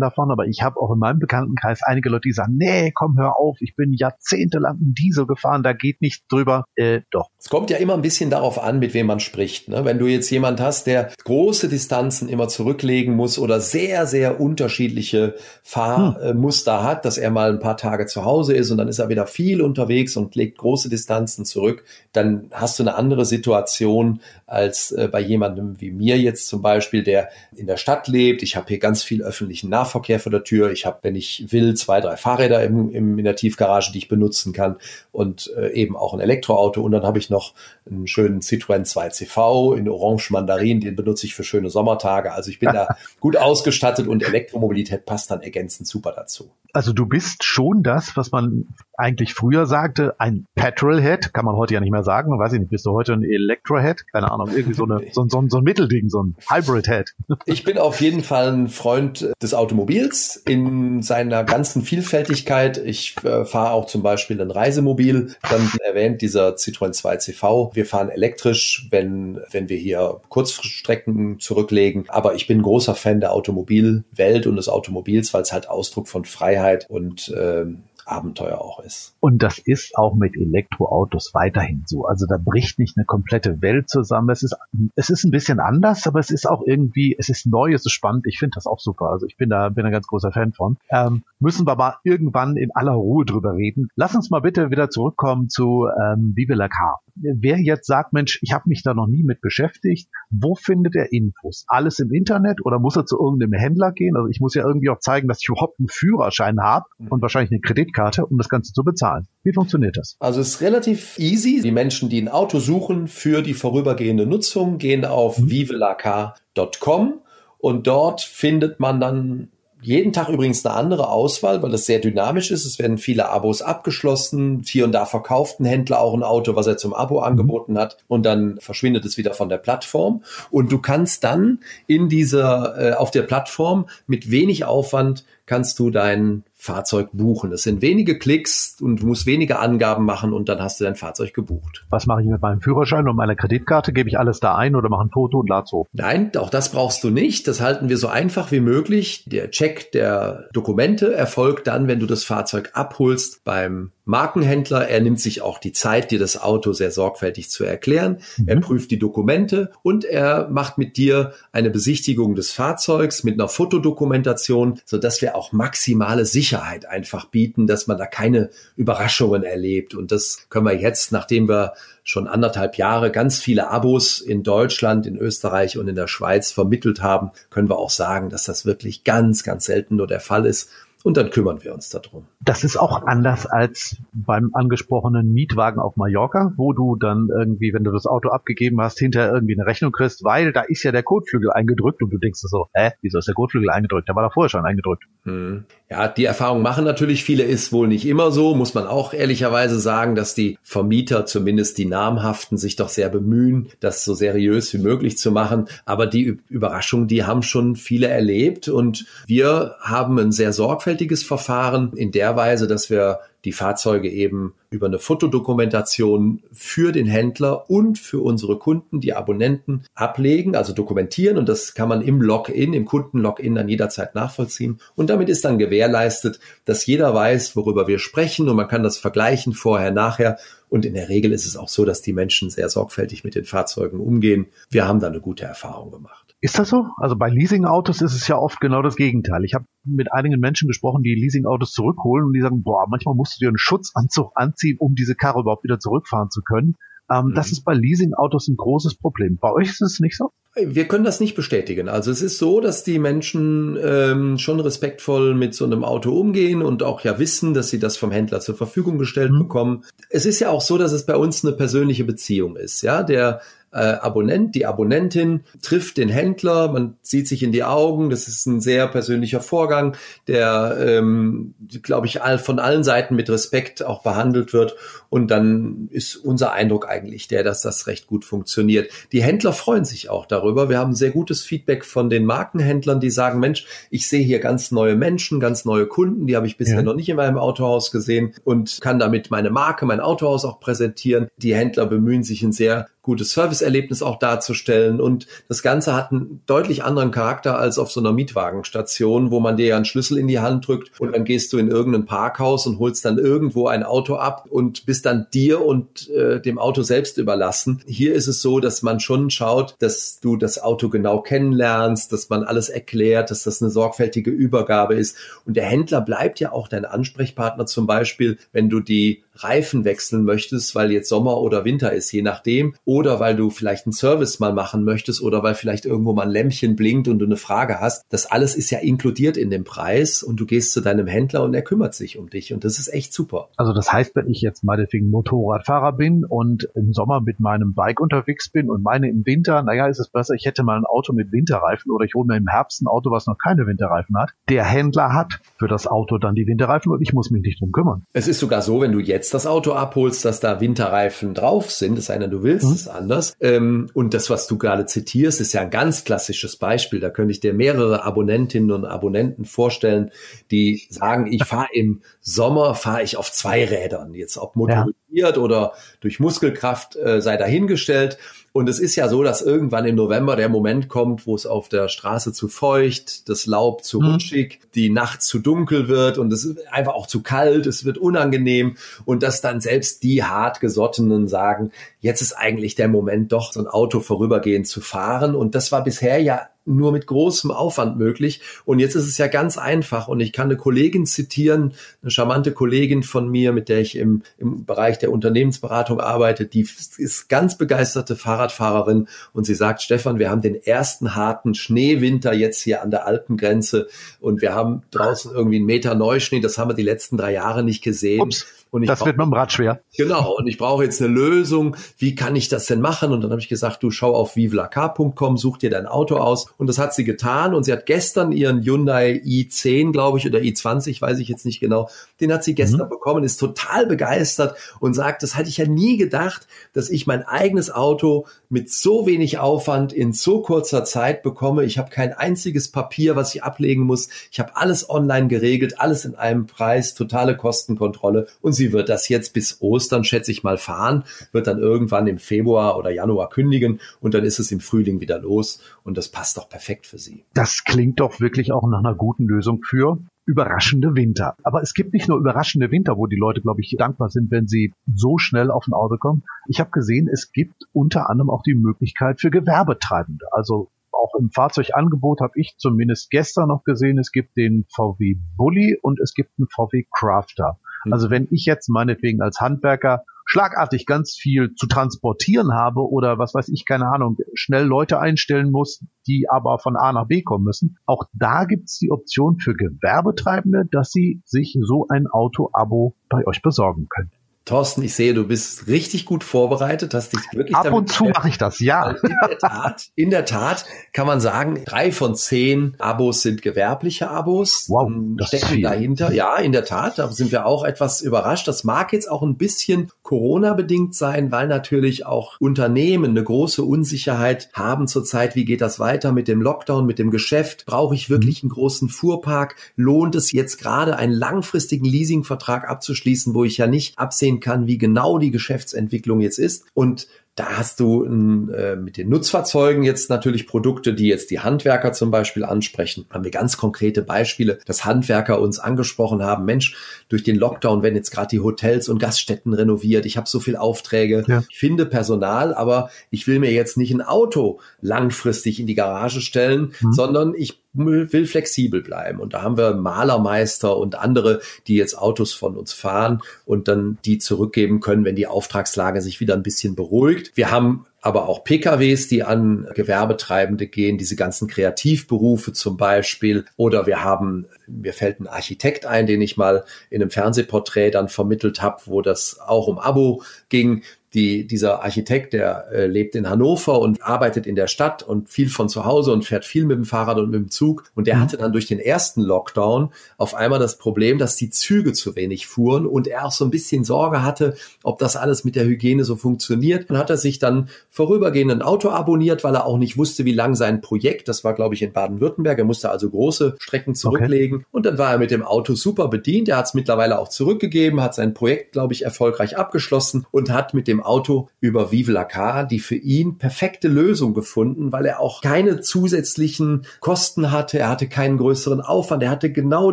davon, 0.00 0.30
aber 0.30 0.46
ich 0.46 0.62
habe 0.62 0.80
auch 0.80 0.92
in 0.92 0.98
meinem 0.98 1.18
Bekanntenkreis 1.18 1.82
einige 1.82 2.08
Leute, 2.08 2.28
die 2.28 2.32
sagen, 2.32 2.54
nee, 2.56 2.92
komm, 2.94 3.18
hör 3.18 3.36
auf, 3.38 3.58
ich 3.60 3.76
bin 3.76 3.92
jahrzehntelang 3.92 4.78
in 4.80 4.94
Diesel 4.94 5.26
gefahren, 5.26 5.62
da 5.62 5.72
geht 5.72 6.00
nichts 6.00 6.26
drüber. 6.28 6.64
Äh, 6.76 7.00
doch. 7.10 7.28
Es 7.38 7.48
kommt 7.48 7.70
ja 7.70 7.76
immer 7.76 7.94
ein 7.94 8.02
bisschen 8.02 8.30
darauf 8.30 8.62
an, 8.62 8.78
mit 8.78 8.94
wem 8.94 9.06
man 9.06 9.20
spricht. 9.20 9.68
Ne? 9.68 9.84
Wenn 9.84 9.98
du 9.98 10.06
jetzt 10.06 10.30
jemand 10.30 10.60
hast, 10.60 10.86
der 10.86 11.10
große 11.24 11.68
Distanzen 11.96 12.28
immer 12.28 12.48
zurücklegen 12.48 13.16
muss 13.16 13.38
oder 13.38 13.60
sehr, 13.60 14.06
sehr 14.06 14.38
unterschiedliche 14.38 15.34
Fahrmuster 15.62 16.80
hm. 16.80 16.84
hat, 16.84 17.04
dass 17.06 17.16
er 17.16 17.30
mal 17.30 17.50
ein 17.50 17.58
paar 17.58 17.78
Tage 17.78 18.06
zu 18.06 18.24
Hause 18.24 18.54
ist 18.54 18.70
und 18.70 18.76
dann 18.76 18.88
ist 18.88 18.98
er 18.98 19.08
wieder 19.08 19.26
viel 19.26 19.62
unterwegs 19.62 20.16
und 20.16 20.34
legt 20.34 20.58
große 20.58 20.90
Distanzen 20.90 21.46
zurück, 21.46 21.84
dann 22.12 22.48
hast 22.52 22.78
du 22.78 22.82
eine 22.82 22.96
andere 22.96 23.24
Situation 23.24 24.20
als 24.46 24.92
äh, 24.92 25.08
bei 25.10 25.20
jemandem 25.20 25.80
wie 25.80 25.90
mir 25.90 26.18
jetzt 26.18 26.48
zum 26.48 26.62
Beispiel, 26.62 27.02
der 27.02 27.30
in 27.54 27.66
der 27.66 27.76
Stadt 27.76 28.08
lebt. 28.08 28.42
Ich 28.42 28.56
habe 28.56 28.68
hier 28.68 28.78
ganz 28.78 29.02
viel 29.02 29.22
öffentlichen 29.22 29.70
Nahverkehr 29.70 30.20
vor 30.20 30.30
der 30.30 30.44
Tür. 30.44 30.70
Ich 30.70 30.86
habe, 30.86 30.98
wenn 31.02 31.16
ich 31.16 31.46
will, 31.50 31.74
zwei, 31.74 32.00
drei 32.00 32.16
Fahrräder 32.16 32.62
im, 32.62 32.90
im, 32.90 33.18
in 33.18 33.24
der 33.24 33.36
Tiefgarage, 33.36 33.90
die 33.92 33.98
ich 33.98 34.08
benutzen 34.08 34.52
kann 34.52 34.76
und 35.12 35.52
äh, 35.56 35.72
eben 35.72 35.96
auch 35.96 36.14
ein 36.14 36.20
Elektroauto. 36.20 36.80
Und 36.80 36.92
dann 36.92 37.02
habe 37.02 37.18
ich 37.18 37.28
noch 37.28 37.54
einen 37.90 38.06
schönen 38.06 38.40
Citroën 38.40 38.86
2CV 38.86 39.76
in 39.76 39.88
Orange 39.88 40.30
Mandarin, 40.30 40.80
den 40.80 40.94
benutze 40.94 41.26
ich 41.26 41.34
für 41.34 41.44
schöne 41.44 41.70
Sommertage. 41.86 42.32
Also 42.32 42.50
ich 42.50 42.58
bin 42.58 42.72
da 42.72 42.88
gut 43.20 43.36
ausgestattet 43.36 44.08
und 44.08 44.22
Elektromobilität 44.22 45.06
passt 45.06 45.30
dann 45.30 45.40
ergänzend 45.42 45.88
super 45.88 46.12
dazu. 46.12 46.50
Also 46.72 46.92
du 46.92 47.06
bist 47.06 47.42
schon 47.42 47.82
das, 47.82 48.18
was 48.18 48.32
man 48.32 48.66
eigentlich 48.98 49.32
früher 49.32 49.64
sagte, 49.64 50.14
ein 50.18 50.46
Petrolhead, 50.54 51.32
kann 51.32 51.46
man 51.46 51.56
heute 51.56 51.72
ja 51.72 51.80
nicht 51.80 51.90
mehr 51.90 52.02
sagen. 52.02 52.38
Weiß 52.38 52.52
ich 52.52 52.60
nicht, 52.60 52.70
bist 52.70 52.84
du 52.84 52.92
heute 52.92 53.14
ein 53.14 53.22
Electrohead? 53.22 54.04
Keine 54.12 54.30
Ahnung, 54.30 54.50
irgendwie 54.54 54.74
so, 54.74 54.84
eine, 54.84 55.00
so, 55.12 55.26
so, 55.26 55.42
so 55.48 55.58
ein 55.58 55.64
Mittelding, 55.64 56.10
so 56.10 56.22
ein 56.22 56.36
Hybridhead. 56.48 57.14
Ich 57.46 57.64
bin 57.64 57.78
auf 57.78 58.00
jeden 58.00 58.22
Fall 58.22 58.52
ein 58.52 58.68
Freund 58.68 59.30
des 59.40 59.54
Automobils 59.54 60.36
in 60.46 61.02
seiner 61.02 61.44
ganzen 61.44 61.82
Vielfältigkeit. 61.82 62.76
Ich 62.78 63.16
äh, 63.24 63.44
fahre 63.44 63.70
auch 63.70 63.86
zum 63.86 64.02
Beispiel 64.02 64.40
ein 64.40 64.50
Reisemobil, 64.50 65.34
dann 65.48 65.70
erwähnt 65.84 66.22
dieser 66.22 66.56
Citroën 66.56 66.92
2 66.92 67.16
CV. 67.18 67.70
Wir 67.74 67.86
fahren 67.86 68.10
elektrisch, 68.10 68.88
wenn, 68.90 69.40
wenn 69.50 69.68
wir 69.68 69.76
hier 69.76 70.20
Kurzstrecken 70.28 71.38
zurücklegen. 71.40 71.75
Aber 72.08 72.34
ich 72.34 72.46
bin 72.46 72.62
großer 72.62 72.94
Fan 72.94 73.20
der 73.20 73.32
Automobilwelt 73.32 74.46
und 74.46 74.56
des 74.56 74.68
Automobils, 74.68 75.32
weil 75.34 75.42
es 75.42 75.52
halt 75.52 75.68
Ausdruck 75.68 76.08
von 76.08 76.24
Freiheit 76.24 76.86
und 76.88 77.28
äh, 77.28 77.66
Abenteuer 78.06 78.60
auch 78.60 78.80
ist. 78.80 79.16
Und 79.20 79.42
das 79.42 79.58
ist 79.58 79.96
auch 79.96 80.14
mit 80.14 80.36
Elektroautos 80.36 81.32
weiterhin 81.34 81.82
so. 81.86 82.06
Also 82.06 82.26
da 82.26 82.36
bricht 82.42 82.78
nicht 82.78 82.96
eine 82.96 83.04
komplette 83.04 83.60
Welt 83.62 83.88
zusammen. 83.88 84.30
Es 84.30 84.42
ist, 84.42 84.56
es 84.94 85.10
ist 85.10 85.24
ein 85.24 85.30
bisschen 85.30 85.60
anders, 85.60 86.06
aber 86.06 86.20
es 86.20 86.30
ist 86.30 86.48
auch 86.48 86.62
irgendwie, 86.64 87.16
es 87.18 87.28
ist 87.28 87.46
neu, 87.46 87.72
es 87.72 87.84
ist 87.84 87.92
spannend. 87.92 88.26
Ich 88.26 88.38
finde 88.38 88.54
das 88.54 88.66
auch 88.66 88.78
super. 88.78 89.10
Also 89.10 89.26
ich 89.26 89.36
bin 89.36 89.50
da, 89.50 89.68
bin 89.68 89.84
ein 89.84 89.92
ganz 89.92 90.06
großer 90.06 90.32
Fan 90.32 90.52
von. 90.52 90.76
Ähm, 90.90 91.24
müssen 91.40 91.66
wir 91.66 91.72
aber 91.72 91.98
irgendwann 92.04 92.56
in 92.56 92.70
aller 92.74 92.92
Ruhe 92.92 93.24
drüber 93.24 93.54
reden. 93.54 93.88
Lass 93.96 94.14
uns 94.14 94.30
mal 94.30 94.40
bitte 94.40 94.70
wieder 94.70 94.88
zurückkommen 94.90 95.48
zu 95.48 95.86
ähm, 95.86 96.32
Vive 96.36 96.54
la. 96.54 96.68
Wer 97.14 97.58
jetzt 97.60 97.86
sagt, 97.86 98.12
Mensch, 98.12 98.38
ich 98.42 98.52
habe 98.52 98.68
mich 98.68 98.82
da 98.82 98.92
noch 98.92 99.06
nie 99.06 99.22
mit 99.22 99.40
beschäftigt, 99.40 100.10
wo 100.30 100.54
findet 100.54 100.94
er 100.96 101.12
Infos? 101.12 101.64
Alles 101.66 101.98
im 101.98 102.12
Internet 102.12 102.58
oder 102.64 102.78
muss 102.78 102.96
er 102.96 103.06
zu 103.06 103.18
irgendeinem 103.18 103.54
Händler 103.54 103.92
gehen? 103.92 104.16
Also 104.16 104.28
ich 104.28 104.40
muss 104.40 104.54
ja 104.54 104.66
irgendwie 104.66 104.90
auch 104.90 104.98
zeigen, 104.98 105.28
dass 105.28 105.38
ich 105.40 105.48
überhaupt 105.48 105.78
einen 105.78 105.88
Führerschein 105.88 106.60
habe 106.60 106.86
und 107.08 107.22
wahrscheinlich 107.22 107.52
eine 107.52 107.60
Kreditkarte, 107.60 107.95
um 107.98 108.38
das 108.38 108.48
Ganze 108.48 108.72
zu 108.72 108.82
bezahlen. 108.82 109.26
Wie 109.42 109.52
funktioniert 109.52 109.96
das? 109.96 110.16
Also 110.18 110.40
es 110.40 110.48
ist 110.48 110.60
relativ 110.60 111.18
easy. 111.18 111.60
Die 111.62 111.70
Menschen, 111.70 112.08
die 112.08 112.20
ein 112.20 112.28
Auto 112.28 112.58
suchen 112.58 113.08
für 113.08 113.42
die 113.42 113.54
vorübergehende 113.54 114.26
Nutzung, 114.26 114.78
gehen 114.78 115.04
auf 115.04 115.38
mhm. 115.38 115.50
vivelacar.com 115.50 117.20
und 117.58 117.86
dort 117.86 118.20
findet 118.20 118.80
man 118.80 119.00
dann 119.00 119.48
jeden 119.82 120.12
Tag 120.12 120.28
übrigens 120.28 120.64
eine 120.64 120.74
andere 120.74 121.10
Auswahl, 121.10 121.62
weil 121.62 121.70
das 121.70 121.86
sehr 121.86 122.00
dynamisch 122.00 122.50
ist. 122.50 122.64
Es 122.64 122.78
werden 122.78 122.98
viele 122.98 123.28
Abos 123.28 123.62
abgeschlossen. 123.62 124.62
Hier 124.66 124.84
und 124.84 124.92
da 124.92 125.04
verkauft 125.04 125.60
ein 125.60 125.64
Händler 125.64 126.00
auch 126.00 126.14
ein 126.14 126.22
Auto, 126.22 126.56
was 126.56 126.66
er 126.66 126.76
zum 126.76 126.92
Abo 126.92 127.18
mhm. 127.18 127.24
angeboten 127.24 127.78
hat. 127.78 127.98
Und 128.08 128.26
dann 128.26 128.58
verschwindet 128.58 129.04
es 129.04 129.16
wieder 129.16 129.32
von 129.34 129.48
der 129.48 129.58
Plattform. 129.58 130.24
Und 130.50 130.72
du 130.72 130.78
kannst 130.78 131.24
dann 131.24 131.60
in 131.86 132.08
dieser, 132.08 132.74
äh, 132.78 132.92
auf 132.94 133.10
der 133.10 133.22
Plattform 133.22 133.86
mit 134.06 134.30
wenig 134.30 134.64
Aufwand 134.64 135.24
kannst 135.46 135.78
du 135.78 135.90
dein 135.90 136.42
Fahrzeug 136.66 137.10
buchen. 137.12 137.50
Das 137.50 137.62
sind 137.62 137.80
wenige 137.80 138.18
Klicks 138.18 138.76
und 138.80 139.02
du 139.02 139.06
musst 139.06 139.24
wenige 139.24 139.58
Angaben 139.58 140.04
machen 140.04 140.32
und 140.32 140.48
dann 140.48 140.60
hast 140.60 140.80
du 140.80 140.84
dein 140.84 140.96
Fahrzeug 140.96 141.32
gebucht. 141.32 141.86
Was 141.90 142.06
mache 142.06 142.22
ich 142.22 142.28
mit 142.28 142.42
meinem 142.42 142.60
Führerschein 142.60 143.08
und 143.08 143.16
meiner 143.16 143.36
Kreditkarte? 143.36 143.92
Gebe 143.92 144.08
ich 144.08 144.18
alles 144.18 144.40
da 144.40 144.56
ein 144.56 144.74
oder 144.74 144.88
mache 144.88 145.04
ein 145.04 145.10
Foto 145.10 145.38
und 145.38 145.48
lade 145.48 145.70
hoch? 145.72 145.86
Nein, 145.92 146.32
auch 146.36 146.50
das 146.50 146.70
brauchst 146.70 147.02
du 147.04 147.10
nicht. 147.10 147.48
Das 147.48 147.60
halten 147.60 147.88
wir 147.88 147.96
so 147.96 148.08
einfach 148.08 148.50
wie 148.50 148.60
möglich. 148.60 149.24
Der 149.26 149.50
Check 149.50 149.92
der 149.92 150.48
Dokumente 150.52 151.14
erfolgt 151.14 151.68
dann, 151.68 151.86
wenn 151.88 152.00
du 152.00 152.06
das 152.06 152.24
Fahrzeug 152.24 152.70
abholst 152.74 153.44
beim 153.44 153.92
Markenhändler. 154.04 154.88
Er 154.88 155.00
nimmt 155.00 155.20
sich 155.20 155.42
auch 155.42 155.58
die 155.58 155.72
Zeit, 155.72 156.10
dir 156.10 156.18
das 156.18 156.40
Auto 156.40 156.72
sehr 156.72 156.90
sorgfältig 156.90 157.50
zu 157.50 157.64
erklären. 157.64 158.18
Mhm. 158.36 158.48
Er 158.48 158.60
prüft 158.60 158.90
die 158.90 158.98
Dokumente 158.98 159.70
und 159.82 160.04
er 160.04 160.48
macht 160.48 160.78
mit 160.78 160.96
dir 160.96 161.32
eine 161.52 161.70
Besichtigung 161.70 162.34
des 162.34 162.52
Fahrzeugs 162.52 163.24
mit 163.24 163.34
einer 163.34 163.48
Fotodokumentation, 163.48 164.80
sodass 164.84 165.22
wir 165.22 165.36
auch 165.36 165.52
maximale 165.52 166.24
Sicherheit 166.24 166.55
einfach 166.62 167.26
bieten, 167.26 167.66
dass 167.66 167.86
man 167.86 167.98
da 167.98 168.06
keine 168.06 168.50
Überraschungen 168.76 169.42
erlebt. 169.42 169.94
Und 169.94 170.12
das 170.12 170.46
können 170.48 170.66
wir 170.66 170.76
jetzt, 170.76 171.12
nachdem 171.12 171.48
wir 171.48 171.74
schon 172.04 172.28
anderthalb 172.28 172.76
Jahre 172.76 173.10
ganz 173.10 173.38
viele 173.38 173.68
Abos 173.68 174.20
in 174.20 174.42
Deutschland, 174.42 175.06
in 175.06 175.16
Österreich 175.16 175.78
und 175.78 175.88
in 175.88 175.96
der 175.96 176.06
Schweiz 176.06 176.52
vermittelt 176.52 177.02
haben, 177.02 177.32
können 177.50 177.68
wir 177.68 177.78
auch 177.78 177.90
sagen, 177.90 178.30
dass 178.30 178.44
das 178.44 178.64
wirklich 178.64 179.04
ganz, 179.04 179.42
ganz 179.42 179.66
selten 179.66 179.96
nur 179.96 180.06
der 180.06 180.20
Fall 180.20 180.46
ist 180.46 180.70
und 181.06 181.16
dann 181.16 181.30
kümmern 181.30 181.62
wir 181.62 181.72
uns 181.72 181.88
darum. 181.88 182.26
Das 182.40 182.64
ist 182.64 182.76
auch 182.76 183.06
anders 183.06 183.46
als 183.46 183.96
beim 184.12 184.50
angesprochenen 184.54 185.32
Mietwagen 185.32 185.78
auf 185.78 185.96
Mallorca, 185.96 186.52
wo 186.56 186.72
du 186.72 186.96
dann 186.96 187.28
irgendwie, 187.30 187.72
wenn 187.72 187.84
du 187.84 187.92
das 187.92 188.06
Auto 188.06 188.30
abgegeben 188.30 188.80
hast, 188.80 188.98
hinterher 188.98 189.32
irgendwie 189.32 189.54
eine 189.54 189.66
Rechnung 189.66 189.92
kriegst, 189.92 190.24
weil 190.24 190.52
da 190.52 190.62
ist 190.62 190.82
ja 190.82 190.90
der 190.90 191.04
Kotflügel 191.04 191.52
eingedrückt 191.52 192.02
und 192.02 192.10
du 192.10 192.18
denkst 192.18 192.40
so, 192.42 192.66
hä, 192.74 192.90
wieso 193.02 193.18
ist 193.18 193.28
der 193.28 193.36
Kotflügel 193.36 193.70
eingedrückt? 193.70 194.08
Der 194.08 194.16
war 194.16 194.24
da 194.24 194.30
vorher 194.30 194.48
schon 194.48 194.64
eingedrückt. 194.64 195.04
Hm. 195.22 195.64
Ja, 195.88 196.08
die 196.08 196.24
Erfahrung 196.24 196.62
machen 196.62 196.84
natürlich 196.84 197.22
viele, 197.22 197.44
ist 197.44 197.72
wohl 197.72 197.86
nicht 197.86 198.06
immer 198.06 198.32
so, 198.32 198.56
muss 198.56 198.74
man 198.74 198.88
auch 198.88 199.14
ehrlicherweise 199.14 199.78
sagen, 199.78 200.16
dass 200.16 200.34
die 200.34 200.58
Vermieter, 200.64 201.26
zumindest 201.26 201.78
die 201.78 201.84
namhaften, 201.84 202.58
sich 202.58 202.74
doch 202.74 202.88
sehr 202.88 203.08
bemühen, 203.08 203.68
das 203.78 204.04
so 204.04 204.12
seriös 204.12 204.74
wie 204.74 204.78
möglich 204.78 205.16
zu 205.16 205.30
machen. 205.30 205.68
Aber 205.84 206.08
die 206.08 206.38
Überraschung, 206.48 207.06
die 207.06 207.22
haben 207.22 207.44
schon 207.44 207.76
viele 207.76 208.08
erlebt 208.08 208.68
und 208.68 209.06
wir 209.28 209.76
haben 209.80 210.18
ein 210.18 210.32
sehr 210.32 210.52
sorgfältiges 210.52 211.22
Verfahren 211.22 211.92
in 211.94 212.10
der 212.10 212.34
Weise, 212.34 212.66
dass 212.66 212.90
wir 212.90 213.20
die 213.46 213.52
Fahrzeuge 213.52 214.10
eben 214.10 214.54
über 214.70 214.86
eine 214.86 214.98
Fotodokumentation 214.98 216.42
für 216.52 216.90
den 216.90 217.06
Händler 217.06 217.70
und 217.70 217.96
für 217.96 218.18
unsere 218.20 218.58
Kunden, 218.58 219.00
die 219.00 219.14
Abonnenten, 219.14 219.84
ablegen, 219.94 220.56
also 220.56 220.72
dokumentieren. 220.72 221.38
Und 221.38 221.48
das 221.48 221.72
kann 221.72 221.88
man 221.88 222.02
im 222.02 222.20
Login, 222.20 222.74
im 222.74 222.84
Kundenlogin 222.84 223.54
dann 223.54 223.68
jederzeit 223.68 224.16
nachvollziehen. 224.16 224.80
Und 224.96 225.10
damit 225.10 225.28
ist 225.28 225.44
dann 225.44 225.58
gewährleistet, 225.58 226.40
dass 226.64 226.86
jeder 226.86 227.14
weiß, 227.14 227.54
worüber 227.54 227.86
wir 227.86 228.00
sprechen 228.00 228.48
und 228.48 228.56
man 228.56 228.66
kann 228.66 228.82
das 228.82 228.98
vergleichen 228.98 229.52
vorher, 229.52 229.92
nachher. 229.92 230.38
Und 230.68 230.84
in 230.84 230.94
der 230.94 231.08
Regel 231.08 231.32
ist 231.32 231.46
es 231.46 231.56
auch 231.56 231.68
so, 231.68 231.84
dass 231.84 232.02
die 232.02 232.12
Menschen 232.12 232.50
sehr 232.50 232.68
sorgfältig 232.68 233.24
mit 233.24 233.34
den 233.34 233.44
Fahrzeugen 233.44 234.00
umgehen. 234.00 234.46
Wir 234.70 234.86
haben 234.86 235.00
da 235.00 235.06
eine 235.06 235.20
gute 235.20 235.44
Erfahrung 235.44 235.90
gemacht. 235.90 236.34
Ist 236.40 236.58
das 236.58 236.68
so? 236.68 236.86
Also 236.98 237.16
bei 237.16 237.30
Leasingautos 237.30 238.02
ist 238.02 238.14
es 238.14 238.28
ja 238.28 238.36
oft 238.36 238.60
genau 238.60 238.82
das 238.82 238.96
Gegenteil. 238.96 239.44
Ich 239.44 239.54
habe 239.54 239.64
mit 239.84 240.12
einigen 240.12 240.38
Menschen 240.38 240.68
gesprochen, 240.68 241.02
die 241.02 241.14
Leasingautos 241.14 241.72
zurückholen 241.72 242.26
und 242.26 242.34
die 242.34 242.40
sagen, 242.40 242.62
boah, 242.62 242.86
manchmal 242.88 243.14
musst 243.14 243.36
du 243.36 243.44
dir 243.44 243.48
einen 243.48 243.58
Schutzanzug 243.58 244.32
anziehen, 244.34 244.76
um 244.78 244.94
diese 244.94 245.14
Karre 245.14 245.40
überhaupt 245.40 245.64
wieder 245.64 245.78
zurückfahren 245.78 246.30
zu 246.30 246.42
können. 246.42 246.76
Ähm, 247.10 247.26
mhm. 247.26 247.34
Das 247.34 247.52
ist 247.52 247.64
bei 247.64 247.72
Leasingautos 247.72 248.48
ein 248.48 248.56
großes 248.56 248.96
Problem. 248.96 249.38
Bei 249.40 249.50
euch 249.52 249.70
ist 249.70 249.82
es 249.82 250.00
nicht 250.00 250.16
so? 250.16 250.30
Wir 250.58 250.88
können 250.88 251.04
das 251.04 251.20
nicht 251.20 251.34
bestätigen. 251.34 251.88
Also 251.88 252.10
es 252.10 252.22
ist 252.22 252.38
so, 252.38 252.60
dass 252.60 252.82
die 252.82 252.98
Menschen 252.98 253.76
ähm, 253.82 254.38
schon 254.38 254.58
respektvoll 254.58 255.34
mit 255.34 255.54
so 255.54 255.66
einem 255.66 255.84
Auto 255.84 256.18
umgehen 256.18 256.62
und 256.62 256.82
auch 256.82 257.02
ja 257.02 257.18
wissen, 257.18 257.52
dass 257.52 257.68
sie 257.68 257.78
das 257.78 257.98
vom 257.98 258.10
Händler 258.10 258.40
zur 258.40 258.56
Verfügung 258.56 258.96
gestellt 258.96 259.32
mhm. 259.32 259.40
bekommen. 259.40 259.84
Es 260.08 260.24
ist 260.24 260.40
ja 260.40 260.48
auch 260.48 260.62
so, 260.62 260.78
dass 260.78 260.92
es 260.92 261.04
bei 261.04 261.16
uns 261.16 261.44
eine 261.44 261.54
persönliche 261.54 262.04
Beziehung 262.04 262.56
ist. 262.56 262.80
Ja, 262.80 263.02
der 263.02 263.42
äh, 263.76 263.78
Abonnent, 263.78 264.54
die 264.54 264.64
Abonnentin 264.64 265.42
trifft 265.60 265.98
den 265.98 266.08
Händler, 266.08 266.72
man 266.72 266.96
sieht 267.02 267.28
sich 267.28 267.42
in 267.42 267.52
die 267.52 267.62
Augen, 267.62 268.08
das 268.08 268.26
ist 268.26 268.46
ein 268.46 268.62
sehr 268.62 268.88
persönlicher 268.88 269.40
Vorgang, 269.40 269.96
der, 270.28 270.78
ähm, 270.80 271.54
glaube 271.82 272.06
ich, 272.06 272.22
all, 272.22 272.38
von 272.38 272.58
allen 272.58 272.84
Seiten 272.84 273.16
mit 273.16 273.28
Respekt 273.28 273.84
auch 273.84 274.02
behandelt 274.02 274.54
wird. 274.54 274.76
Und 275.10 275.30
dann 275.30 275.88
ist 275.90 276.16
unser 276.16 276.52
Eindruck 276.52 276.88
eigentlich 276.88 277.28
der, 277.28 277.42
dass 277.42 277.60
das 277.60 277.86
recht 277.86 278.06
gut 278.06 278.24
funktioniert. 278.24 278.90
Die 279.12 279.22
Händler 279.22 279.52
freuen 279.52 279.84
sich 279.84 280.08
auch 280.08 280.24
darüber. 280.24 280.45
Wir 280.54 280.78
haben 280.78 280.94
sehr 280.94 281.10
gutes 281.10 281.42
Feedback 281.42 281.84
von 281.84 282.10
den 282.10 282.24
Markenhändlern, 282.24 283.00
die 283.00 283.10
sagen, 283.10 283.40
Mensch, 283.40 283.66
ich 283.90 284.08
sehe 284.08 284.22
hier 284.22 284.38
ganz 284.38 284.70
neue 284.70 284.96
Menschen, 284.96 285.40
ganz 285.40 285.64
neue 285.64 285.86
Kunden, 285.86 286.26
die 286.26 286.36
habe 286.36 286.46
ich 286.46 286.56
bisher 286.56 286.76
ja. 286.76 286.82
noch 286.82 286.94
nicht 286.94 287.08
in 287.08 287.16
meinem 287.16 287.38
Autohaus 287.38 287.90
gesehen 287.90 288.34
und 288.44 288.78
kann 288.80 288.98
damit 288.98 289.30
meine 289.30 289.50
Marke, 289.50 289.86
mein 289.86 290.00
Autohaus 290.00 290.44
auch 290.44 290.60
präsentieren. 290.60 291.28
Die 291.38 291.54
Händler 291.54 291.86
bemühen 291.86 292.22
sich 292.22 292.42
ein 292.42 292.52
sehr 292.52 292.86
gutes 293.06 293.30
Serviceerlebnis 293.30 294.02
auch 294.02 294.18
darzustellen. 294.18 295.00
Und 295.00 295.28
das 295.48 295.62
Ganze 295.62 295.94
hat 295.94 296.10
einen 296.10 296.42
deutlich 296.46 296.82
anderen 296.82 297.12
Charakter 297.12 297.56
als 297.56 297.78
auf 297.78 297.92
so 297.92 298.00
einer 298.00 298.12
Mietwagenstation, 298.12 299.30
wo 299.30 299.38
man 299.38 299.56
dir 299.56 299.66
ja 299.66 299.76
einen 299.76 299.84
Schlüssel 299.84 300.18
in 300.18 300.26
die 300.26 300.40
Hand 300.40 300.66
drückt 300.66 300.90
und 301.00 301.14
dann 301.14 301.24
gehst 301.24 301.52
du 301.52 301.58
in 301.58 301.68
irgendein 301.68 302.04
Parkhaus 302.04 302.66
und 302.66 302.80
holst 302.80 303.04
dann 303.04 303.18
irgendwo 303.18 303.68
ein 303.68 303.84
Auto 303.84 304.16
ab 304.16 304.46
und 304.50 304.86
bist 304.86 305.06
dann 305.06 305.28
dir 305.32 305.64
und 305.64 306.10
äh, 306.10 306.40
dem 306.40 306.58
Auto 306.58 306.82
selbst 306.82 307.16
überlassen. 307.16 307.80
Hier 307.86 308.12
ist 308.12 308.26
es 308.26 308.42
so, 308.42 308.58
dass 308.58 308.82
man 308.82 308.98
schon 308.98 309.30
schaut, 309.30 309.76
dass 309.78 310.18
du 310.18 310.36
das 310.36 310.60
Auto 310.60 310.88
genau 310.88 311.22
kennenlernst, 311.22 312.12
dass 312.12 312.28
man 312.28 312.42
alles 312.42 312.68
erklärt, 312.68 313.30
dass 313.30 313.44
das 313.44 313.62
eine 313.62 313.70
sorgfältige 313.70 314.32
Übergabe 314.32 314.96
ist. 314.96 315.16
Und 315.44 315.56
der 315.56 315.64
Händler 315.64 316.00
bleibt 316.00 316.40
ja 316.40 316.50
auch 316.50 316.66
dein 316.66 316.84
Ansprechpartner 316.84 317.66
zum 317.66 317.86
Beispiel, 317.86 318.38
wenn 318.52 318.68
du 318.68 318.80
die 318.80 319.22
Reifen 319.42 319.84
wechseln 319.84 320.24
möchtest, 320.24 320.74
weil 320.74 320.92
jetzt 320.92 321.08
Sommer 321.08 321.38
oder 321.38 321.64
Winter 321.64 321.92
ist, 321.92 322.12
je 322.12 322.22
nachdem, 322.22 322.74
oder 322.84 323.20
weil 323.20 323.36
du 323.36 323.50
vielleicht 323.50 323.86
einen 323.86 323.92
Service 323.92 324.40
mal 324.40 324.52
machen 324.52 324.84
möchtest 324.84 325.22
oder 325.22 325.42
weil 325.42 325.54
vielleicht 325.54 325.84
irgendwo 325.84 326.12
mal 326.12 326.24
ein 326.24 326.30
Lämpchen 326.30 326.76
blinkt 326.76 327.08
und 327.08 327.18
du 327.18 327.26
eine 327.26 327.36
Frage 327.36 327.80
hast. 327.80 328.04
Das 328.10 328.26
alles 328.26 328.56
ist 328.56 328.70
ja 328.70 328.78
inkludiert 328.78 329.36
in 329.36 329.50
dem 329.50 329.64
Preis 329.64 330.22
und 330.22 330.40
du 330.40 330.46
gehst 330.46 330.72
zu 330.72 330.80
deinem 330.80 331.06
Händler 331.06 331.44
und 331.44 331.54
er 331.54 331.62
kümmert 331.62 331.94
sich 331.94 332.18
um 332.18 332.30
dich 332.30 332.52
und 332.52 332.64
das 332.64 332.78
ist 332.78 332.88
echt 332.88 333.12
super. 333.12 333.48
Also 333.56 333.72
das 333.72 333.92
heißt, 333.92 334.14
wenn 334.16 334.28
ich 334.28 334.40
jetzt 334.40 334.64
meinetwegen 334.64 335.10
Motorradfahrer 335.10 335.92
bin 335.92 336.24
und 336.24 336.68
im 336.74 336.92
Sommer 336.92 337.20
mit 337.20 337.40
meinem 337.40 337.74
Bike 337.74 338.00
unterwegs 338.00 338.48
bin 338.48 338.70
und 338.70 338.82
meine 338.82 339.08
im 339.08 339.24
Winter, 339.26 339.62
naja, 339.62 339.86
ist 339.86 340.00
es 340.00 340.08
besser, 340.08 340.34
ich 340.34 340.46
hätte 340.46 340.62
mal 340.62 340.76
ein 340.76 340.84
Auto 340.84 341.12
mit 341.12 341.32
Winterreifen 341.32 341.92
oder 341.92 342.04
ich 342.04 342.14
hole 342.14 342.26
mir 342.26 342.36
im 342.36 342.48
Herbst 342.48 342.82
ein 342.82 342.86
Auto, 342.86 343.10
was 343.10 343.26
noch 343.26 343.38
keine 343.38 343.66
Winterreifen 343.66 344.16
hat. 344.18 344.30
Der 344.48 344.64
Händler 344.64 345.12
hat 345.12 345.40
für 345.58 345.68
das 345.68 345.86
Auto 345.86 346.18
dann 346.18 346.34
die 346.34 346.46
Winterreifen 346.46 346.92
und 346.92 347.02
ich 347.02 347.12
muss 347.12 347.30
mich 347.30 347.42
nicht 347.42 347.60
drum 347.60 347.72
kümmern. 347.72 348.04
Es 348.12 348.28
ist 348.28 348.40
sogar 348.40 348.62
so, 348.62 348.80
wenn 348.80 348.92
du 348.92 349.00
jetzt 349.00 349.25
jetzt 349.26 349.34
das 349.34 349.46
Auto 349.46 349.72
abholst, 349.72 350.24
dass 350.24 350.38
da 350.38 350.60
Winterreifen 350.60 351.34
drauf 351.34 351.72
sind, 351.72 351.98
es 351.98 352.06
sei 352.06 352.18
denn, 352.18 352.30
du 352.30 352.44
willst 352.44 352.66
mhm. 352.66 352.72
es 352.74 352.86
anders. 352.86 353.36
Ähm, 353.40 353.90
und 353.92 354.14
das, 354.14 354.30
was 354.30 354.46
du 354.46 354.56
gerade 354.56 354.86
zitierst, 354.86 355.40
ist 355.40 355.52
ja 355.52 355.62
ein 355.62 355.70
ganz 355.70 356.04
klassisches 356.04 356.56
Beispiel. 356.56 357.00
Da 357.00 357.10
könnte 357.10 357.32
ich 357.32 357.40
dir 357.40 357.52
mehrere 357.52 358.04
Abonnentinnen 358.04 358.70
und 358.70 358.84
Abonnenten 358.84 359.44
vorstellen, 359.44 360.12
die 360.52 360.86
sagen, 360.90 361.26
ich 361.32 361.44
fahre 361.44 361.68
im 361.72 362.02
Sommer, 362.20 362.74
fahre 362.76 363.02
ich 363.02 363.16
auf 363.16 363.32
zwei 363.32 363.64
Rädern. 363.64 364.14
Jetzt 364.14 364.38
ob 364.38 364.54
motorisiert 364.54 364.96
trainiert 365.16 365.38
oder 365.38 365.72
durch 366.00 366.20
Muskelkraft 366.20 366.96
äh, 366.96 367.20
sei 367.20 367.36
dahingestellt. 367.36 368.18
Und 368.56 368.68
es 368.70 368.78
ist 368.78 368.96
ja 368.96 369.08
so, 369.08 369.22
dass 369.22 369.42
irgendwann 369.42 369.84
im 369.84 369.96
November 369.96 370.34
der 370.34 370.48
Moment 370.48 370.88
kommt, 370.88 371.26
wo 371.26 371.34
es 371.34 371.44
auf 371.44 371.68
der 371.68 371.88
Straße 371.88 372.32
zu 372.32 372.48
feucht, 372.48 373.28
das 373.28 373.44
Laub 373.44 373.84
zu 373.84 374.00
Mhm. 374.00 374.12
rutschig, 374.12 374.60
die 374.74 374.88
Nacht 374.88 375.20
zu 375.22 375.38
dunkel 375.38 375.88
wird 375.88 376.16
und 376.16 376.32
es 376.32 376.44
ist 376.44 376.66
einfach 376.72 376.94
auch 376.94 377.06
zu 377.06 377.22
kalt, 377.22 377.66
es 377.66 377.84
wird 377.84 377.98
unangenehm 377.98 378.76
und 379.04 379.22
dass 379.22 379.42
dann 379.42 379.60
selbst 379.60 380.02
die 380.02 380.24
hartgesottenen 380.24 381.28
sagen, 381.28 381.70
jetzt 382.00 382.22
ist 382.22 382.32
eigentlich 382.32 382.74
der 382.74 382.88
Moment 382.88 383.32
doch 383.32 383.52
so 383.52 383.60
ein 383.60 383.66
Auto 383.66 384.00
vorübergehend 384.00 384.66
zu 384.66 384.80
fahren 384.80 385.34
und 385.34 385.54
das 385.54 385.70
war 385.70 385.84
bisher 385.84 386.20
ja 386.22 386.48
nur 386.66 386.92
mit 386.92 387.06
großem 387.06 387.50
Aufwand 387.50 387.96
möglich. 387.96 388.40
Und 388.64 388.78
jetzt 388.78 388.94
ist 388.96 389.06
es 389.06 389.16
ja 389.18 389.28
ganz 389.28 389.56
einfach. 389.56 390.08
Und 390.08 390.20
ich 390.20 390.32
kann 390.32 390.46
eine 390.48 390.56
Kollegin 390.56 391.06
zitieren, 391.06 391.72
eine 392.02 392.10
charmante 392.10 392.52
Kollegin 392.52 393.02
von 393.02 393.28
mir, 393.30 393.52
mit 393.52 393.68
der 393.68 393.80
ich 393.80 393.96
im, 393.96 394.22
im 394.38 394.64
Bereich 394.64 394.98
der 394.98 395.12
Unternehmensberatung 395.12 396.00
arbeite, 396.00 396.46
die 396.46 396.66
ist 396.98 397.28
ganz 397.28 397.56
begeisterte 397.56 398.16
Fahrradfahrerin. 398.16 399.08
Und 399.32 399.44
sie 399.46 399.54
sagt, 399.54 399.82
Stefan, 399.82 400.18
wir 400.18 400.30
haben 400.30 400.42
den 400.42 400.54
ersten 400.54 401.14
harten 401.14 401.54
Schneewinter 401.54 402.34
jetzt 402.34 402.60
hier 402.62 402.82
an 402.82 402.90
der 402.90 403.06
Alpengrenze. 403.06 403.88
Und 404.20 404.42
wir 404.42 404.54
haben 404.54 404.82
draußen 404.90 405.32
irgendwie 405.32 405.56
einen 405.56 405.66
Meter 405.66 405.94
Neuschnee. 405.94 406.40
Das 406.40 406.58
haben 406.58 406.70
wir 406.70 406.74
die 406.74 406.82
letzten 406.82 407.16
drei 407.16 407.32
Jahre 407.32 407.62
nicht 407.62 407.82
gesehen. 407.82 408.20
Ups, 408.22 408.46
und 408.70 408.82
ich 408.82 408.88
das 408.88 408.98
brauch- 408.98 409.06
wird 409.06 409.16
mit 409.16 409.26
dem 409.26 409.32
Rad 409.32 409.52
schwer. 409.52 409.80
Genau, 409.96 410.36
und 410.36 410.46
ich 410.48 410.58
brauche 410.58 410.84
jetzt 410.84 411.00
eine 411.00 411.12
Lösung. 411.12 411.76
Wie 411.98 412.14
kann 412.14 412.34
ich 412.36 412.48
das 412.48 412.66
denn 412.66 412.80
machen? 412.80 413.12
Und 413.12 413.22
dann 413.22 413.30
habe 413.30 413.40
ich 413.40 413.48
gesagt, 413.48 413.82
du 413.82 413.90
schau 413.90 414.14
auf 414.14 414.36
vivlacar.com, 414.36 415.36
such 415.36 415.58
dir 415.58 415.70
dein 415.70 415.86
Auto 415.86 416.16
aus. 416.16 416.46
Und 416.58 416.68
das 416.68 416.78
hat 416.78 416.94
sie 416.94 417.04
getan. 417.04 417.54
Und 417.54 417.64
sie 417.64 417.72
hat 417.72 417.86
gestern 417.86 418.32
ihren 418.32 418.62
Hyundai 418.62 419.20
i10, 419.24 419.92
glaube 419.92 420.18
ich, 420.18 420.26
oder 420.26 420.38
i20, 420.38 421.00
weiß 421.00 421.18
ich 421.18 421.28
jetzt 421.28 421.44
nicht 421.44 421.60
genau, 421.60 421.88
den 422.20 422.32
hat 422.32 422.44
sie 422.44 422.54
gestern 422.54 422.88
bekommen, 422.88 423.24
ist 423.24 423.38
total 423.38 423.86
begeistert 423.86 424.56
und 424.80 424.94
sagt, 424.94 425.22
das 425.22 425.36
hatte 425.36 425.48
ich 425.48 425.58
ja 425.58 425.66
nie 425.66 425.96
gedacht, 425.96 426.46
dass 426.72 426.90
ich 426.90 427.06
mein 427.06 427.22
eigenes 427.24 427.70
Auto 427.70 428.26
mit 428.48 428.70
so 428.70 429.06
wenig 429.06 429.38
Aufwand 429.38 429.92
in 429.92 430.12
so 430.12 430.42
kurzer 430.42 430.84
Zeit 430.84 431.22
bekomme. 431.22 431.64
Ich 431.64 431.78
habe 431.78 431.90
kein 431.90 432.12
einziges 432.12 432.70
Papier, 432.70 433.16
was 433.16 433.34
ich 433.34 433.42
ablegen 433.42 433.82
muss. 433.82 434.08
Ich 434.30 434.40
habe 434.40 434.56
alles 434.56 434.88
online 434.88 435.28
geregelt, 435.28 435.80
alles 435.80 436.04
in 436.04 436.14
einem 436.14 436.46
Preis, 436.46 436.94
totale 436.94 437.36
Kostenkontrolle. 437.36 438.26
Und 438.40 438.52
sie 438.52 438.72
wird 438.72 438.88
das 438.88 439.08
jetzt 439.08 439.32
bis 439.32 439.60
Ostern, 439.60 440.04
schätze 440.04 440.30
ich 440.30 440.42
mal, 440.42 440.58
fahren, 440.58 441.04
wird 441.32 441.46
dann 441.46 441.58
irgendwann 441.58 442.06
im 442.06 442.18
Februar 442.18 442.76
oder 442.78 442.90
Januar 442.90 443.28
kündigen 443.28 443.80
und 444.00 444.14
dann 444.14 444.24
ist 444.24 444.38
es 444.38 444.52
im 444.52 444.60
Frühling 444.60 445.00
wieder 445.00 445.18
los. 445.18 445.60
Und 445.84 445.96
das 445.96 446.08
passt 446.08 446.36
doch 446.36 446.48
perfekt 446.48 446.86
für 446.86 446.98
sie. 446.98 447.24
Das 447.34 447.64
klingt 447.64 448.00
doch 448.00 448.20
wirklich 448.20 448.52
auch 448.52 448.66
nach 448.68 448.78
einer 448.78 448.94
guten 448.94 449.24
Lösung 449.24 449.62
für 449.62 449.98
überraschende 450.26 450.94
Winter. 450.96 451.36
Aber 451.42 451.62
es 451.62 451.72
gibt 451.72 451.94
nicht 451.94 452.08
nur 452.08 452.18
überraschende 452.18 452.70
Winter, 452.70 452.96
wo 452.96 453.06
die 453.06 453.16
Leute, 453.16 453.40
glaube 453.40 453.60
ich, 453.60 453.74
dankbar 453.78 454.10
sind, 454.10 454.30
wenn 454.30 454.48
sie 454.48 454.74
so 454.92 455.18
schnell 455.18 455.50
auf 455.50 455.66
ein 455.66 455.72
Auto 455.72 455.96
kommen. 455.96 456.24
Ich 456.48 456.60
habe 456.60 456.70
gesehen, 456.70 457.08
es 457.08 457.32
gibt 457.32 457.64
unter 457.72 458.10
anderem 458.10 458.30
auch 458.30 458.42
die 458.42 458.54
Möglichkeit 458.54 459.20
für 459.20 459.30
Gewerbetreibende. 459.30 460.26
Also 460.32 460.70
auch 460.92 461.14
im 461.18 461.30
Fahrzeugangebot 461.30 462.20
habe 462.20 462.32
ich 462.36 462.56
zumindest 462.58 463.10
gestern 463.10 463.48
noch 463.48 463.64
gesehen, 463.64 463.98
es 463.98 464.10
gibt 464.10 464.36
den 464.36 464.64
VW 464.74 465.16
Bully 465.36 465.78
und 465.80 466.00
es 466.00 466.14
gibt 466.14 466.30
einen 466.38 466.48
VW 466.48 466.86
Crafter. 466.90 467.58
Also 467.90 468.10
wenn 468.10 468.26
ich 468.30 468.46
jetzt 468.46 468.68
meinetwegen 468.68 469.22
als 469.22 469.40
Handwerker 469.40 470.04
schlagartig 470.26 470.84
ganz 470.86 471.14
viel 471.14 471.54
zu 471.54 471.66
transportieren 471.66 472.52
habe 472.52 472.80
oder 472.80 473.18
was 473.18 473.32
weiß 473.32 473.48
ich, 473.48 473.64
keine 473.64 473.86
Ahnung, 473.86 474.18
schnell 474.34 474.64
Leute 474.64 474.98
einstellen 475.00 475.50
muss, 475.50 475.82
die 476.06 476.26
aber 476.28 476.58
von 476.58 476.76
A 476.76 476.92
nach 476.92 477.06
B 477.06 477.22
kommen 477.22 477.44
müssen. 477.44 477.78
Auch 477.86 478.04
da 478.12 478.44
gibt's 478.44 478.78
die 478.78 478.90
Option 478.90 479.38
für 479.38 479.54
Gewerbetreibende, 479.54 480.64
dass 480.70 480.90
sie 480.90 481.22
sich 481.24 481.56
so 481.62 481.86
ein 481.88 482.06
Auto-Abo 482.08 482.94
bei 483.08 483.26
euch 483.26 483.40
besorgen 483.40 483.86
können. 483.88 484.10
Thorsten, 484.46 484.82
ich 484.82 484.94
sehe, 484.94 485.12
du 485.12 485.26
bist 485.26 485.66
richtig 485.66 486.04
gut 486.04 486.22
vorbereitet, 486.22 486.94
hast 486.94 487.12
dich 487.12 487.20
wirklich 487.32 487.56
Ab 487.56 487.72
und 487.72 487.90
zu 487.90 488.04
mache 488.04 488.28
ich 488.28 488.38
das, 488.38 488.60
ja. 488.60 488.80
Also 488.84 489.04
in 489.08 489.16
der 489.28 489.38
Tat, 489.38 489.86
in 489.96 490.10
der 490.10 490.24
Tat 490.24 490.64
kann 490.92 491.08
man 491.08 491.20
sagen, 491.20 491.64
drei 491.64 491.90
von 491.90 492.14
zehn 492.14 492.76
Abos 492.78 493.22
sind 493.22 493.42
gewerbliche 493.42 494.08
Abos. 494.08 494.66
Wow, 494.68 494.86
Ähm, 494.88 495.16
das 495.18 495.28
stecken 495.28 495.46
viel. 495.46 495.62
dahinter. 495.62 496.12
Ja, 496.12 496.36
in 496.36 496.52
der 496.52 496.64
Tat, 496.64 496.96
da 497.00 497.10
sind 497.10 497.32
wir 497.32 497.44
auch 497.44 497.64
etwas 497.64 498.02
überrascht. 498.02 498.46
Das 498.46 498.62
mag 498.62 498.92
jetzt 498.92 499.10
auch 499.10 499.22
ein 499.24 499.36
bisschen 499.36 499.90
Corona-bedingt 500.06 500.94
sein, 500.94 501.32
weil 501.32 501.48
natürlich 501.48 502.06
auch 502.06 502.36
Unternehmen 502.38 503.10
eine 503.10 503.24
große 503.24 503.62
Unsicherheit 503.62 504.48
haben 504.52 504.86
zurzeit. 504.86 505.34
Wie 505.34 505.44
geht 505.44 505.60
das 505.60 505.80
weiter 505.80 506.12
mit 506.12 506.28
dem 506.28 506.40
Lockdown, 506.40 506.86
mit 506.86 507.00
dem 507.00 507.10
Geschäft? 507.10 507.66
Brauche 507.66 507.96
ich 507.96 508.08
wirklich 508.08 508.44
einen 508.44 508.50
großen 508.50 508.88
Fuhrpark? 508.88 509.56
Lohnt 509.74 510.14
es 510.14 510.30
jetzt 510.30 510.58
gerade, 510.58 510.96
einen 510.96 511.12
langfristigen 511.12 511.84
Leasingvertrag 511.84 512.68
abzuschließen, 512.68 513.34
wo 513.34 513.42
ich 513.42 513.58
ja 513.58 513.66
nicht 513.66 513.98
absehen 513.98 514.38
kann, 514.38 514.68
wie 514.68 514.78
genau 514.78 515.18
die 515.18 515.32
Geschäftsentwicklung 515.32 516.20
jetzt 516.20 516.38
ist? 516.38 516.66
Und 516.72 517.08
da 517.36 517.58
hast 517.58 517.80
du 517.80 518.04
äh, 518.04 518.76
mit 518.76 518.96
den 518.96 519.10
Nutzfahrzeugen 519.10 519.82
jetzt 519.82 520.08
natürlich 520.08 520.46
Produkte, 520.46 520.94
die 520.94 521.06
jetzt 521.06 521.30
die 521.30 521.40
Handwerker 521.40 521.92
zum 521.92 522.10
Beispiel 522.10 522.44
ansprechen. 522.44 523.04
Haben 523.10 523.24
wir 523.24 523.30
ganz 523.30 523.58
konkrete 523.58 524.00
Beispiele, 524.00 524.58
dass 524.64 524.86
Handwerker 524.86 525.38
uns 525.38 525.58
angesprochen 525.58 526.22
haben, 526.22 526.46
Mensch, 526.46 526.74
durch 527.10 527.24
den 527.24 527.36
Lockdown 527.36 527.82
werden 527.82 527.94
jetzt 527.94 528.10
gerade 528.10 528.28
die 528.28 528.40
Hotels 528.40 528.88
und 528.88 528.98
Gaststätten 528.98 529.52
renoviert. 529.52 530.06
Ich 530.06 530.16
habe 530.16 530.26
so 530.26 530.40
viel 530.40 530.56
Aufträge. 530.56 531.24
Ja. 531.28 531.42
Ich 531.50 531.58
finde 531.58 531.84
Personal, 531.84 532.54
aber 532.54 532.88
ich 533.10 533.26
will 533.26 533.38
mir 533.38 533.52
jetzt 533.52 533.76
nicht 533.76 533.92
ein 533.92 534.00
Auto 534.00 534.58
langfristig 534.80 535.60
in 535.60 535.66
die 535.66 535.74
Garage 535.74 536.22
stellen, 536.22 536.72
sondern 536.90 537.34
ich 537.36 537.60
will 537.76 538.26
flexibel 538.26 538.82
bleiben. 538.82 539.20
Und 539.20 539.34
da 539.34 539.42
haben 539.42 539.56
wir 539.56 539.74
Malermeister 539.74 540.76
und 540.76 540.94
andere, 540.94 541.40
die 541.66 541.76
jetzt 541.76 541.96
Autos 541.98 542.32
von 542.32 542.56
uns 542.56 542.72
fahren 542.72 543.22
und 543.44 543.68
dann 543.68 543.98
die 544.04 544.18
zurückgeben 544.18 544.80
können, 544.80 545.04
wenn 545.04 545.16
die 545.16 545.26
Auftragslage 545.26 546.00
sich 546.00 546.20
wieder 546.20 546.34
ein 546.34 546.42
bisschen 546.42 546.74
beruhigt. 546.74 547.32
Wir 547.34 547.50
haben 547.50 547.86
aber 548.06 548.28
auch 548.28 548.44
PKWs, 548.44 549.08
die 549.08 549.24
an 549.24 549.66
Gewerbetreibende 549.74 550.68
gehen, 550.68 550.96
diese 550.96 551.16
ganzen 551.16 551.48
Kreativberufe 551.48 552.52
zum 552.52 552.76
Beispiel. 552.76 553.46
Oder 553.56 553.86
wir 553.88 554.04
haben, 554.04 554.46
mir 554.68 554.92
fällt 554.92 555.18
ein 555.18 555.26
Architekt 555.26 555.86
ein, 555.86 556.06
den 556.06 556.22
ich 556.22 556.36
mal 556.36 556.64
in 556.88 557.02
einem 557.02 557.10
Fernsehporträt 557.10 557.90
dann 557.90 558.08
vermittelt 558.08 558.62
habe, 558.62 558.82
wo 558.84 559.02
das 559.02 559.40
auch 559.40 559.66
um 559.66 559.80
Abo 559.80 560.22
ging. 560.50 560.84
Die, 561.16 561.46
dieser 561.46 561.82
Architekt, 561.82 562.34
der 562.34 562.66
äh, 562.70 562.86
lebt 562.86 563.14
in 563.14 563.30
Hannover 563.30 563.80
und 563.80 564.02
arbeitet 564.02 564.46
in 564.46 564.54
der 564.54 564.66
Stadt 564.66 565.02
und 565.02 565.30
viel 565.30 565.48
von 565.48 565.70
zu 565.70 565.86
Hause 565.86 566.12
und 566.12 566.26
fährt 566.26 566.44
viel 566.44 566.66
mit 566.66 566.76
dem 566.76 566.84
Fahrrad 566.84 567.16
und 567.16 567.30
mit 567.30 567.40
dem 567.40 567.50
Zug. 567.50 567.84
Und 567.94 568.06
der 568.06 568.20
hatte 568.20 568.36
dann 568.36 568.52
durch 568.52 568.66
den 568.66 568.78
ersten 568.78 569.22
Lockdown 569.22 569.94
auf 570.18 570.34
einmal 570.34 570.58
das 570.58 570.76
Problem, 570.76 571.16
dass 571.16 571.36
die 571.36 571.48
Züge 571.48 571.94
zu 571.94 572.16
wenig 572.16 572.46
fuhren 572.46 572.84
und 572.84 573.08
er 573.08 573.24
auch 573.24 573.32
so 573.32 573.46
ein 573.46 573.50
bisschen 573.50 573.82
Sorge 573.82 574.22
hatte, 574.22 574.56
ob 574.82 574.98
das 574.98 575.16
alles 575.16 575.42
mit 575.42 575.56
der 575.56 575.64
Hygiene 575.64 576.04
so 576.04 576.16
funktioniert. 576.16 576.90
Und 576.90 576.98
hat 576.98 577.08
er 577.08 577.16
sich 577.16 577.38
dann 577.38 577.70
vorübergehend 577.88 578.52
ein 578.52 578.60
Auto 578.60 578.90
abonniert, 578.90 579.42
weil 579.42 579.54
er 579.54 579.64
auch 579.64 579.78
nicht 579.78 579.96
wusste, 579.96 580.26
wie 580.26 580.34
lang 580.34 580.54
sein 580.54 580.82
Projekt, 580.82 581.28
das 581.28 581.44
war 581.44 581.54
glaube 581.54 581.74
ich 581.74 581.80
in 581.80 581.94
Baden-Württemberg, 581.94 582.58
er 582.58 582.66
musste 582.66 582.90
also 582.90 583.08
große 583.08 583.56
Strecken 583.58 583.94
zurücklegen. 583.94 584.66
Und 584.70 584.84
dann 584.84 584.98
war 584.98 585.12
er 585.12 585.18
mit 585.18 585.30
dem 585.30 585.42
Auto 585.42 585.76
super 585.76 586.08
bedient. 586.08 586.50
Er 586.50 586.58
hat 586.58 586.66
es 586.66 586.74
mittlerweile 586.74 587.18
auch 587.18 587.28
zurückgegeben, 587.28 588.02
hat 588.02 588.14
sein 588.14 588.34
Projekt, 588.34 588.72
glaube 588.72 588.92
ich, 588.92 589.02
erfolgreich 589.02 589.56
abgeschlossen 589.56 590.26
und 590.30 590.52
hat 590.52 590.74
mit 590.74 590.86
dem 590.86 591.05
Auto 591.06 591.48
über 591.60 591.92
Vive 591.92 592.12
la 592.12 592.24
Car 592.24 592.66
die 592.66 592.78
für 592.78 592.96
ihn 592.96 593.38
perfekte 593.38 593.88
Lösung 593.88 594.34
gefunden, 594.34 594.92
weil 594.92 595.06
er 595.06 595.20
auch 595.20 595.40
keine 595.40 595.80
zusätzlichen 595.80 596.86
Kosten 597.00 597.50
hatte, 597.50 597.78
er 597.78 597.88
hatte 597.88 598.08
keinen 598.08 598.38
größeren 598.38 598.80
Aufwand, 598.80 599.22
er 599.22 599.30
hatte 599.30 599.52
genau 599.52 599.92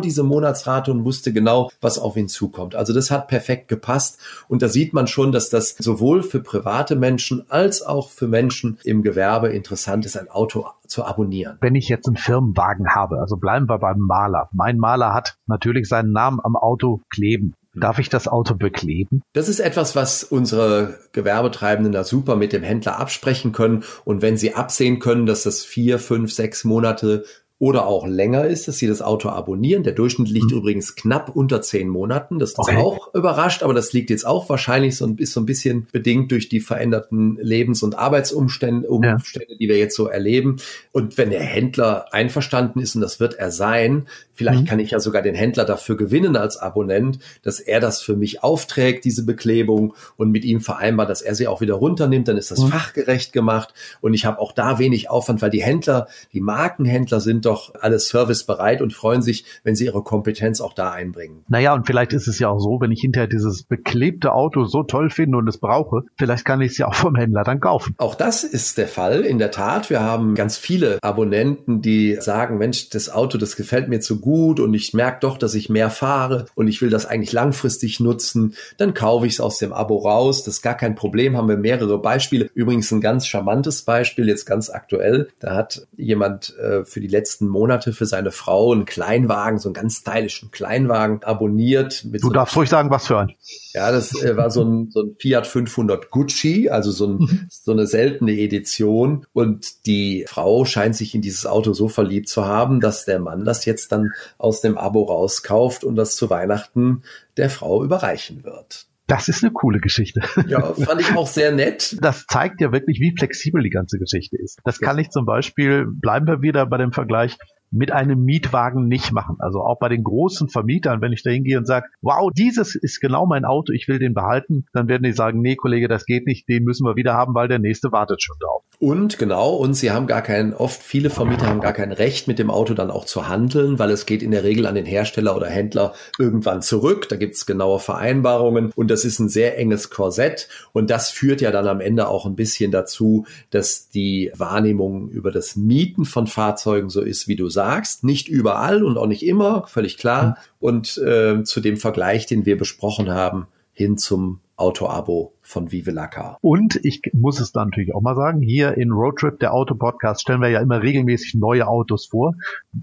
diese 0.00 0.22
Monatsrate 0.22 0.90
und 0.90 1.04
wusste 1.04 1.32
genau, 1.32 1.70
was 1.80 1.98
auf 1.98 2.16
ihn 2.16 2.28
zukommt. 2.28 2.74
Also 2.74 2.92
das 2.92 3.10
hat 3.10 3.28
perfekt 3.28 3.68
gepasst 3.68 4.18
und 4.48 4.62
da 4.62 4.68
sieht 4.68 4.92
man 4.92 5.06
schon, 5.06 5.32
dass 5.32 5.50
das 5.50 5.76
sowohl 5.78 6.22
für 6.22 6.40
private 6.40 6.96
Menschen 6.96 7.44
als 7.50 7.82
auch 7.82 8.10
für 8.10 8.28
Menschen 8.28 8.78
im 8.84 9.02
Gewerbe 9.02 9.48
interessant 9.48 10.06
ist, 10.06 10.16
ein 10.16 10.28
Auto 10.28 10.66
zu 10.86 11.04
abonnieren. 11.04 11.58
Wenn 11.60 11.74
ich 11.74 11.88
jetzt 11.88 12.06
einen 12.06 12.16
Firmenwagen 12.16 12.94
habe, 12.94 13.18
also 13.18 13.36
bleiben 13.36 13.68
wir 13.68 13.78
beim 13.78 13.98
Maler. 13.98 14.48
Mein 14.52 14.78
Maler 14.78 15.14
hat 15.14 15.36
natürlich 15.46 15.88
seinen 15.88 16.12
Namen 16.12 16.40
am 16.42 16.56
Auto 16.56 17.00
kleben. 17.10 17.54
Darf 17.74 17.98
ich 17.98 18.08
das 18.08 18.28
Auto 18.28 18.54
bekleben? 18.54 19.22
Das 19.32 19.48
ist 19.48 19.60
etwas, 19.60 19.96
was 19.96 20.22
unsere 20.22 20.98
Gewerbetreibenden 21.12 21.92
da 21.92 22.04
super 22.04 22.36
mit 22.36 22.52
dem 22.52 22.62
Händler 22.62 22.98
absprechen 22.98 23.52
können. 23.52 23.84
Und 24.04 24.22
wenn 24.22 24.36
sie 24.36 24.54
absehen 24.54 25.00
können, 25.00 25.26
dass 25.26 25.42
das 25.42 25.64
vier, 25.64 25.98
fünf, 25.98 26.32
sechs 26.32 26.64
Monate 26.64 27.24
oder 27.60 27.86
auch 27.86 28.06
länger 28.06 28.44
ist, 28.46 28.66
dass 28.68 28.78
sie 28.78 28.88
das 28.88 29.00
Auto 29.00 29.28
abonnieren. 29.28 29.84
Der 29.84 29.92
Durchschnitt 29.92 30.28
liegt 30.28 30.50
übrigens 30.50 30.96
knapp 30.96 31.34
unter 31.34 31.62
zehn 31.62 31.88
Monaten. 31.88 32.38
Das 32.40 32.50
ist 32.50 32.58
Okay. 32.58 32.76
auch 32.76 33.14
überrascht, 33.14 33.62
aber 33.62 33.72
das 33.72 33.92
liegt 33.92 34.10
jetzt 34.10 34.26
auch 34.26 34.48
wahrscheinlich 34.48 34.96
so 34.96 35.06
ein, 35.06 35.16
ist 35.18 35.32
so 35.32 35.40
ein 35.40 35.46
bisschen 35.46 35.86
bedingt 35.92 36.32
durch 36.32 36.48
die 36.48 36.60
veränderten 36.60 37.38
Lebens- 37.40 37.82
und 37.84 37.96
Arbeitsumstände, 37.96 38.88
Ja. 39.02 39.12
Umstände, 39.14 39.56
die 39.56 39.68
wir 39.68 39.78
jetzt 39.78 39.94
so 39.94 40.08
erleben. 40.08 40.56
Und 40.92 41.16
wenn 41.16 41.30
der 41.30 41.42
Händler 41.42 42.12
einverstanden 42.12 42.80
ist, 42.80 42.96
und 42.96 43.00
das 43.02 43.20
wird 43.20 43.34
er 43.34 43.50
sein, 43.52 44.06
vielleicht 44.34 44.62
Mhm. 44.62 44.66
kann 44.66 44.80
ich 44.80 44.90
ja 44.90 44.98
sogar 44.98 45.22
den 45.22 45.36
Händler 45.36 45.64
dafür 45.64 45.96
gewinnen 45.96 46.36
als 46.36 46.56
Abonnent, 46.56 47.20
dass 47.44 47.60
er 47.60 47.78
das 47.78 48.02
für 48.02 48.16
mich 48.16 48.42
aufträgt, 48.42 49.04
diese 49.04 49.24
Beklebung, 49.24 49.94
und 50.16 50.32
mit 50.32 50.44
ihm 50.44 50.60
vereinbart, 50.60 51.08
dass 51.08 51.22
er 51.22 51.36
sie 51.36 51.46
auch 51.46 51.60
wieder 51.60 51.74
runternimmt, 51.74 52.26
dann 52.26 52.36
ist 52.36 52.50
das 52.50 52.58
Mhm. 52.58 52.68
fachgerecht 52.68 53.32
gemacht. 53.32 53.72
Und 54.00 54.12
ich 54.12 54.26
habe 54.26 54.40
auch 54.40 54.50
da 54.52 54.80
wenig 54.80 55.08
Aufwand, 55.08 55.40
weil 55.40 55.50
die 55.50 55.62
Händler, 55.62 56.08
die 56.32 56.40
Markenhändler 56.40 57.20
sind 57.20 57.44
doch 57.44 57.53
doch 57.54 57.72
alles 57.80 58.08
servicebereit 58.08 58.82
und 58.82 58.92
freuen 58.92 59.22
sich, 59.22 59.44
wenn 59.62 59.76
sie 59.76 59.84
ihre 59.86 60.02
Kompetenz 60.02 60.60
auch 60.60 60.72
da 60.72 60.90
einbringen. 60.90 61.44
Naja, 61.48 61.74
und 61.74 61.86
vielleicht 61.86 62.12
ist 62.12 62.26
es 62.26 62.38
ja 62.38 62.48
auch 62.48 62.58
so, 62.58 62.80
wenn 62.80 62.90
ich 62.90 63.00
hinterher 63.00 63.28
dieses 63.28 63.62
beklebte 63.62 64.32
Auto 64.32 64.64
so 64.64 64.82
toll 64.82 65.10
finde 65.10 65.38
und 65.38 65.48
es 65.48 65.58
brauche, 65.58 66.02
vielleicht 66.16 66.44
kann 66.44 66.60
ich 66.60 66.72
es 66.72 66.78
ja 66.78 66.88
auch 66.88 66.94
vom 66.94 67.14
Händler 67.14 67.44
dann 67.44 67.60
kaufen. 67.60 67.94
Auch 67.98 68.14
das 68.14 68.44
ist 68.44 68.78
der 68.78 68.88
Fall. 68.88 69.20
In 69.20 69.38
der 69.38 69.50
Tat, 69.50 69.90
wir 69.90 70.00
haben 70.00 70.34
ganz 70.34 70.56
viele 70.56 70.98
Abonnenten, 71.02 71.80
die 71.80 72.16
sagen, 72.20 72.58
Mensch, 72.58 72.90
das 72.90 73.10
Auto, 73.10 73.38
das 73.38 73.56
gefällt 73.56 73.88
mir 73.88 74.00
zu 74.00 74.20
gut 74.20 74.60
und 74.60 74.74
ich 74.74 74.94
merke 74.94 75.20
doch, 75.20 75.38
dass 75.38 75.54
ich 75.54 75.68
mehr 75.68 75.90
fahre 75.90 76.46
und 76.54 76.68
ich 76.68 76.82
will 76.82 76.90
das 76.90 77.06
eigentlich 77.06 77.32
langfristig 77.32 78.00
nutzen. 78.00 78.54
Dann 78.78 78.94
kaufe 78.94 79.26
ich 79.26 79.34
es 79.34 79.40
aus 79.40 79.58
dem 79.58 79.72
Abo 79.72 79.98
raus. 79.98 80.44
Das 80.44 80.54
ist 80.54 80.62
gar 80.62 80.76
kein 80.76 80.94
Problem. 80.94 81.36
Haben 81.36 81.48
wir 81.48 81.56
mehrere 81.56 81.98
Beispiele. 81.98 82.50
Übrigens 82.54 82.90
ein 82.90 83.00
ganz 83.00 83.26
charmantes 83.26 83.82
Beispiel, 83.82 84.28
jetzt 84.28 84.46
ganz 84.46 84.70
aktuell. 84.70 85.28
Da 85.38 85.54
hat 85.54 85.86
jemand 85.96 86.56
äh, 86.58 86.84
für 86.84 87.00
die 87.00 87.08
letzten 87.08 87.33
Monate 87.40 87.92
für 87.92 88.06
seine 88.06 88.30
Frau 88.30 88.72
einen 88.72 88.84
Kleinwagen, 88.84 89.58
so 89.58 89.68
einen 89.68 89.74
ganz 89.74 89.98
stylischen 89.98 90.50
Kleinwagen 90.50 91.22
abonniert. 91.22 92.04
du 92.04 92.18
so 92.18 92.30
darfst 92.30 92.56
ruhig 92.56 92.68
sagen, 92.68 92.90
was 92.90 93.06
für 93.06 93.18
ein. 93.18 93.32
Ja, 93.72 93.90
das 93.90 94.14
äh, 94.22 94.36
war 94.36 94.50
so 94.50 94.62
ein, 94.62 94.90
so 94.90 95.02
ein 95.02 95.16
Fiat 95.18 95.46
500 95.46 96.10
Gucci, 96.10 96.70
also 96.70 96.90
so, 96.90 97.06
ein, 97.06 97.16
mhm. 97.16 97.48
so 97.50 97.72
eine 97.72 97.86
seltene 97.86 98.32
Edition. 98.32 99.26
Und 99.32 99.86
die 99.86 100.24
Frau 100.28 100.64
scheint 100.64 100.96
sich 100.96 101.14
in 101.14 101.22
dieses 101.22 101.46
Auto 101.46 101.72
so 101.72 101.88
verliebt 101.88 102.28
zu 102.28 102.44
haben, 102.44 102.80
dass 102.80 103.04
der 103.04 103.20
Mann 103.20 103.44
das 103.44 103.64
jetzt 103.64 103.92
dann 103.92 104.12
aus 104.38 104.60
dem 104.60 104.78
Abo 104.78 105.02
rauskauft 105.02 105.84
und 105.84 105.96
das 105.96 106.16
zu 106.16 106.30
Weihnachten 106.30 107.02
der 107.36 107.50
Frau 107.50 107.82
überreichen 107.82 108.44
wird. 108.44 108.86
Das 109.06 109.28
ist 109.28 109.44
eine 109.44 109.52
coole 109.52 109.80
Geschichte. 109.80 110.20
Ja, 110.46 110.72
fand 110.72 111.00
ich 111.00 111.14
auch 111.14 111.26
sehr 111.26 111.52
nett. 111.52 111.96
Das 112.04 112.26
zeigt 112.26 112.60
ja 112.60 112.72
wirklich, 112.72 113.00
wie 113.00 113.14
flexibel 113.16 113.62
die 113.62 113.70
ganze 113.70 113.98
Geschichte 113.98 114.36
ist. 114.36 114.60
Das 114.64 114.78
kann 114.78 114.98
ich 114.98 115.10
zum 115.10 115.24
Beispiel, 115.24 115.86
bleiben 115.86 116.26
wir 116.26 116.42
wieder 116.42 116.66
bei 116.66 116.76
dem 116.76 116.92
Vergleich, 116.92 117.38
mit 117.74 117.90
einem 117.90 118.24
Mietwagen 118.24 118.86
nicht 118.86 119.12
machen. 119.12 119.36
Also 119.40 119.60
auch 119.60 119.78
bei 119.78 119.88
den 119.88 120.04
großen 120.04 120.48
Vermietern, 120.48 121.00
wenn 121.00 121.12
ich 121.12 121.22
da 121.22 121.30
hingehe 121.30 121.58
und 121.58 121.66
sage, 121.66 121.86
wow, 122.02 122.30
dieses 122.32 122.74
ist 122.76 123.00
genau 123.00 123.26
mein 123.26 123.44
Auto, 123.44 123.72
ich 123.72 123.88
will 123.88 123.98
den 123.98 124.14
behalten, 124.14 124.66
dann 124.72 124.88
werden 124.88 125.02
die 125.02 125.12
sagen, 125.12 125.40
nee, 125.40 125.56
Kollege, 125.56 125.88
das 125.88 126.06
geht 126.06 126.26
nicht, 126.26 126.48
den 126.48 126.62
müssen 126.64 126.86
wir 126.86 126.94
wieder 126.94 127.14
haben, 127.14 127.34
weil 127.34 127.48
der 127.48 127.58
nächste 127.58 127.90
wartet 127.90 128.22
schon 128.22 128.36
drauf. 128.38 128.62
Und 128.80 129.18
genau, 129.18 129.54
und 129.54 129.74
sie 129.74 129.90
haben 129.90 130.06
gar 130.06 130.22
kein, 130.22 130.52
oft 130.52 130.82
viele 130.82 131.08
Vermieter 131.08 131.46
haben 131.46 131.60
gar 131.60 131.72
kein 131.72 131.92
Recht, 131.92 132.28
mit 132.28 132.38
dem 132.38 132.50
Auto 132.50 132.74
dann 132.74 132.90
auch 132.90 133.04
zu 133.04 133.28
handeln, 133.28 133.78
weil 133.78 133.90
es 133.90 134.04
geht 134.04 134.22
in 134.22 134.30
der 134.30 134.44
Regel 134.44 134.66
an 134.66 134.74
den 134.74 134.84
Hersteller 134.84 135.36
oder 135.36 135.46
Händler 135.46 135.94
irgendwann 136.18 136.60
zurück. 136.60 137.08
Da 137.08 137.16
gibt 137.16 137.34
es 137.34 137.46
genaue 137.46 137.78
Vereinbarungen 137.78 138.72
und 138.74 138.90
das 138.90 139.04
ist 139.04 139.20
ein 139.20 139.28
sehr 139.28 139.58
enges 139.58 139.90
Korsett. 139.90 140.48
Und 140.72 140.90
das 140.90 141.10
führt 141.10 141.40
ja 141.40 141.50
dann 141.50 141.68
am 141.68 141.80
Ende 141.80 142.08
auch 142.08 142.26
ein 142.26 142.36
bisschen 142.36 142.70
dazu, 142.72 143.26
dass 143.50 143.88
die 143.88 144.32
Wahrnehmung 144.36 145.08
über 145.08 145.30
das 145.30 145.56
Mieten 145.56 146.04
von 146.04 146.26
Fahrzeugen 146.26 146.90
so 146.90 147.00
ist, 147.00 147.28
wie 147.28 147.36
du 147.36 147.48
sagst. 147.48 148.04
Nicht 148.04 148.28
überall 148.28 148.82
und 148.82 148.98
auch 148.98 149.06
nicht 149.06 149.24
immer, 149.24 149.66
völlig 149.66 149.98
klar. 149.98 150.26
Mhm. 150.26 150.34
Und 150.60 150.98
äh, 150.98 151.42
zu 151.44 151.60
dem 151.60 151.76
Vergleich, 151.76 152.26
den 152.26 152.44
wir 152.44 152.58
besprochen 152.58 153.10
haben, 153.10 153.46
hin 153.72 153.98
zum 153.98 154.40
Auto-Abo 154.56 155.34
von 155.42 155.72
Vive 155.72 155.90
Lacar. 155.90 156.38
Und 156.40 156.78
ich 156.84 157.02
muss 157.12 157.40
es 157.40 157.52
dann 157.52 157.68
natürlich 157.68 157.94
auch 157.94 158.02
mal 158.02 158.14
sagen, 158.14 158.40
hier 158.40 158.76
in 158.76 158.92
Roadtrip, 158.92 159.38
der 159.40 159.52
Auto-Podcast, 159.52 160.22
stellen 160.22 160.40
wir 160.40 160.48
ja 160.48 160.60
immer 160.60 160.82
regelmäßig 160.82 161.34
neue 161.34 161.66
Autos 161.66 162.06
vor. 162.06 162.34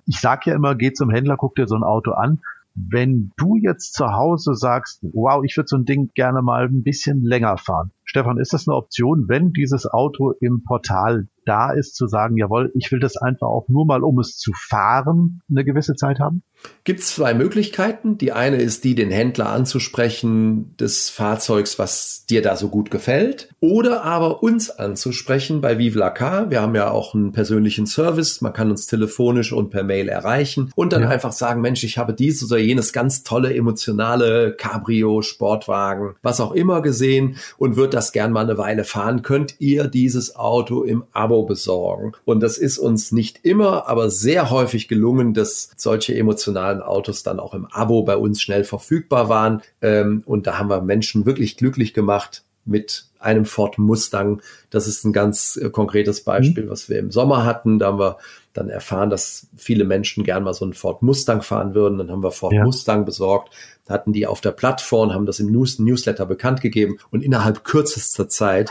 Ich 0.05 0.19
sag 0.19 0.45
ja 0.45 0.55
immer, 0.55 0.75
geh 0.75 0.91
zum 0.93 1.09
Händler, 1.09 1.37
guck 1.37 1.55
dir 1.55 1.67
so 1.67 1.75
ein 1.75 1.83
Auto 1.83 2.11
an. 2.11 2.41
Wenn 2.73 3.31
du 3.37 3.57
jetzt 3.57 3.93
zu 3.93 4.13
Hause 4.13 4.55
sagst, 4.55 4.99
wow, 5.13 5.43
ich 5.43 5.57
würde 5.57 5.67
so 5.67 5.75
ein 5.75 5.85
Ding 5.85 6.11
gerne 6.13 6.41
mal 6.41 6.65
ein 6.65 6.83
bisschen 6.83 7.21
länger 7.21 7.57
fahren. 7.57 7.91
Stefan, 8.05 8.37
ist 8.37 8.53
das 8.53 8.67
eine 8.67 8.77
Option, 8.77 9.25
wenn 9.27 9.51
dieses 9.51 9.85
Auto 9.85 10.31
im 10.39 10.63
Portal 10.63 11.27
da 11.45 11.71
ist, 11.71 11.95
zu 11.95 12.07
sagen, 12.07 12.37
jawohl, 12.37 12.71
ich 12.75 12.91
will 12.91 12.99
das 12.99 13.17
einfach 13.17 13.47
auch 13.47 13.67
nur 13.67 13.85
mal, 13.85 14.03
um 14.03 14.19
es 14.19 14.37
zu 14.37 14.51
fahren, 14.53 15.41
eine 15.49 15.63
gewisse 15.63 15.95
Zeit 15.95 16.19
haben? 16.19 16.43
Gibt 16.83 17.01
es 17.01 17.15
zwei 17.15 17.33
Möglichkeiten. 17.33 18.17
Die 18.17 18.31
eine 18.31 18.57
ist 18.57 18.83
die, 18.83 18.95
den 18.95 19.11
Händler 19.11 19.49
anzusprechen 19.49 20.75
des 20.77 21.09
Fahrzeugs, 21.09 21.77
was 21.77 22.25
dir 22.27 22.41
da 22.41 22.55
so 22.55 22.69
gut 22.69 22.89
gefällt. 22.89 23.49
Oder 23.59 24.03
aber 24.03 24.41
uns 24.41 24.71
anzusprechen 24.71 25.61
bei 25.61 25.77
Vive 25.77 25.99
la 25.99 26.09
Car. 26.09 26.49
Wir 26.49 26.61
haben 26.61 26.73
ja 26.75 26.89
auch 26.89 27.13
einen 27.13 27.31
persönlichen 27.31 27.85
Service. 27.85 28.41
Man 28.41 28.53
kann 28.53 28.71
uns 28.71 28.87
telefonisch 28.87 29.53
und 29.53 29.69
per 29.69 29.83
Mail 29.83 30.09
erreichen 30.09 30.71
und 30.75 30.93
dann 30.93 31.03
ja. 31.03 31.09
einfach 31.09 31.31
sagen, 31.31 31.61
Mensch, 31.61 31.83
ich 31.83 31.97
habe 31.97 32.13
dieses 32.13 32.51
oder 32.51 32.59
jenes 32.59 32.93
ganz 32.93 33.23
tolle, 33.23 33.53
emotionale 33.55 34.55
Cabrio, 34.55 35.21
Sportwagen, 35.21 36.15
was 36.23 36.39
auch 36.39 36.51
immer 36.51 36.81
gesehen 36.81 37.37
und 37.57 37.75
würde 37.75 37.91
das 37.91 38.11
gern 38.11 38.31
mal 38.31 38.45
eine 38.45 38.57
Weile 38.57 38.83
fahren. 38.83 39.21
Könnt 39.21 39.55
ihr 39.59 39.87
dieses 39.87 40.35
Auto 40.35 40.83
im 40.83 41.03
Abo 41.11 41.30
Abo 41.31 41.43
besorgen. 41.43 42.11
Und 42.25 42.41
das 42.41 42.57
ist 42.57 42.77
uns 42.77 43.11
nicht 43.11 43.39
immer, 43.43 43.87
aber 43.87 44.09
sehr 44.09 44.49
häufig 44.49 44.87
gelungen, 44.87 45.33
dass 45.33 45.71
solche 45.77 46.15
emotionalen 46.15 46.81
Autos 46.81 47.23
dann 47.23 47.39
auch 47.39 47.53
im 47.53 47.65
Abo 47.67 48.03
bei 48.03 48.17
uns 48.17 48.41
schnell 48.41 48.65
verfügbar 48.65 49.29
waren. 49.29 49.61
Ähm, 49.81 50.23
und 50.25 50.45
da 50.45 50.59
haben 50.59 50.69
wir 50.69 50.81
Menschen 50.81 51.25
wirklich 51.25 51.55
glücklich 51.55 51.93
gemacht 51.93 52.43
mit 52.65 53.05
einem 53.19 53.45
Ford 53.45 53.77
Mustang. 53.77 54.41
Das 54.69 54.87
ist 54.87 55.05
ein 55.05 55.13
ganz 55.13 55.57
äh, 55.57 55.69
konkretes 55.69 56.21
Beispiel, 56.21 56.65
mhm. 56.65 56.69
was 56.69 56.89
wir 56.89 56.99
im 56.99 57.11
Sommer 57.11 57.45
hatten. 57.45 57.79
Da 57.79 57.87
haben 57.87 57.99
wir 57.99 58.17
dann 58.53 58.69
erfahren, 58.69 59.09
dass 59.09 59.47
viele 59.55 59.85
Menschen 59.85 60.25
gern 60.25 60.43
mal 60.43 60.53
so 60.53 60.65
einen 60.65 60.73
Ford 60.73 61.01
Mustang 61.01 61.41
fahren 61.41 61.73
würden. 61.73 61.97
Dann 61.97 62.11
haben 62.11 62.23
wir 62.23 62.31
Ford 62.31 62.53
ja. 62.53 62.63
Mustang 62.63 63.05
besorgt, 63.05 63.53
hatten 63.87 64.11
die 64.11 64.27
auf 64.27 64.41
der 64.41 64.51
Plattform, 64.51 65.13
haben 65.13 65.25
das 65.25 65.39
im 65.39 65.51
News 65.51 65.79
Newsletter 65.79 66.25
bekannt 66.25 66.61
gegeben 66.61 66.97
und 67.09 67.23
innerhalb 67.23 67.63
kürzester 67.63 68.27
Zeit 68.27 68.69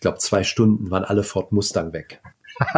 ich 0.00 0.02
glaube, 0.02 0.16
zwei 0.16 0.44
Stunden 0.44 0.90
waren 0.90 1.04
alle 1.04 1.22
Ford 1.22 1.52
Mustang 1.52 1.92
weg. 1.92 2.22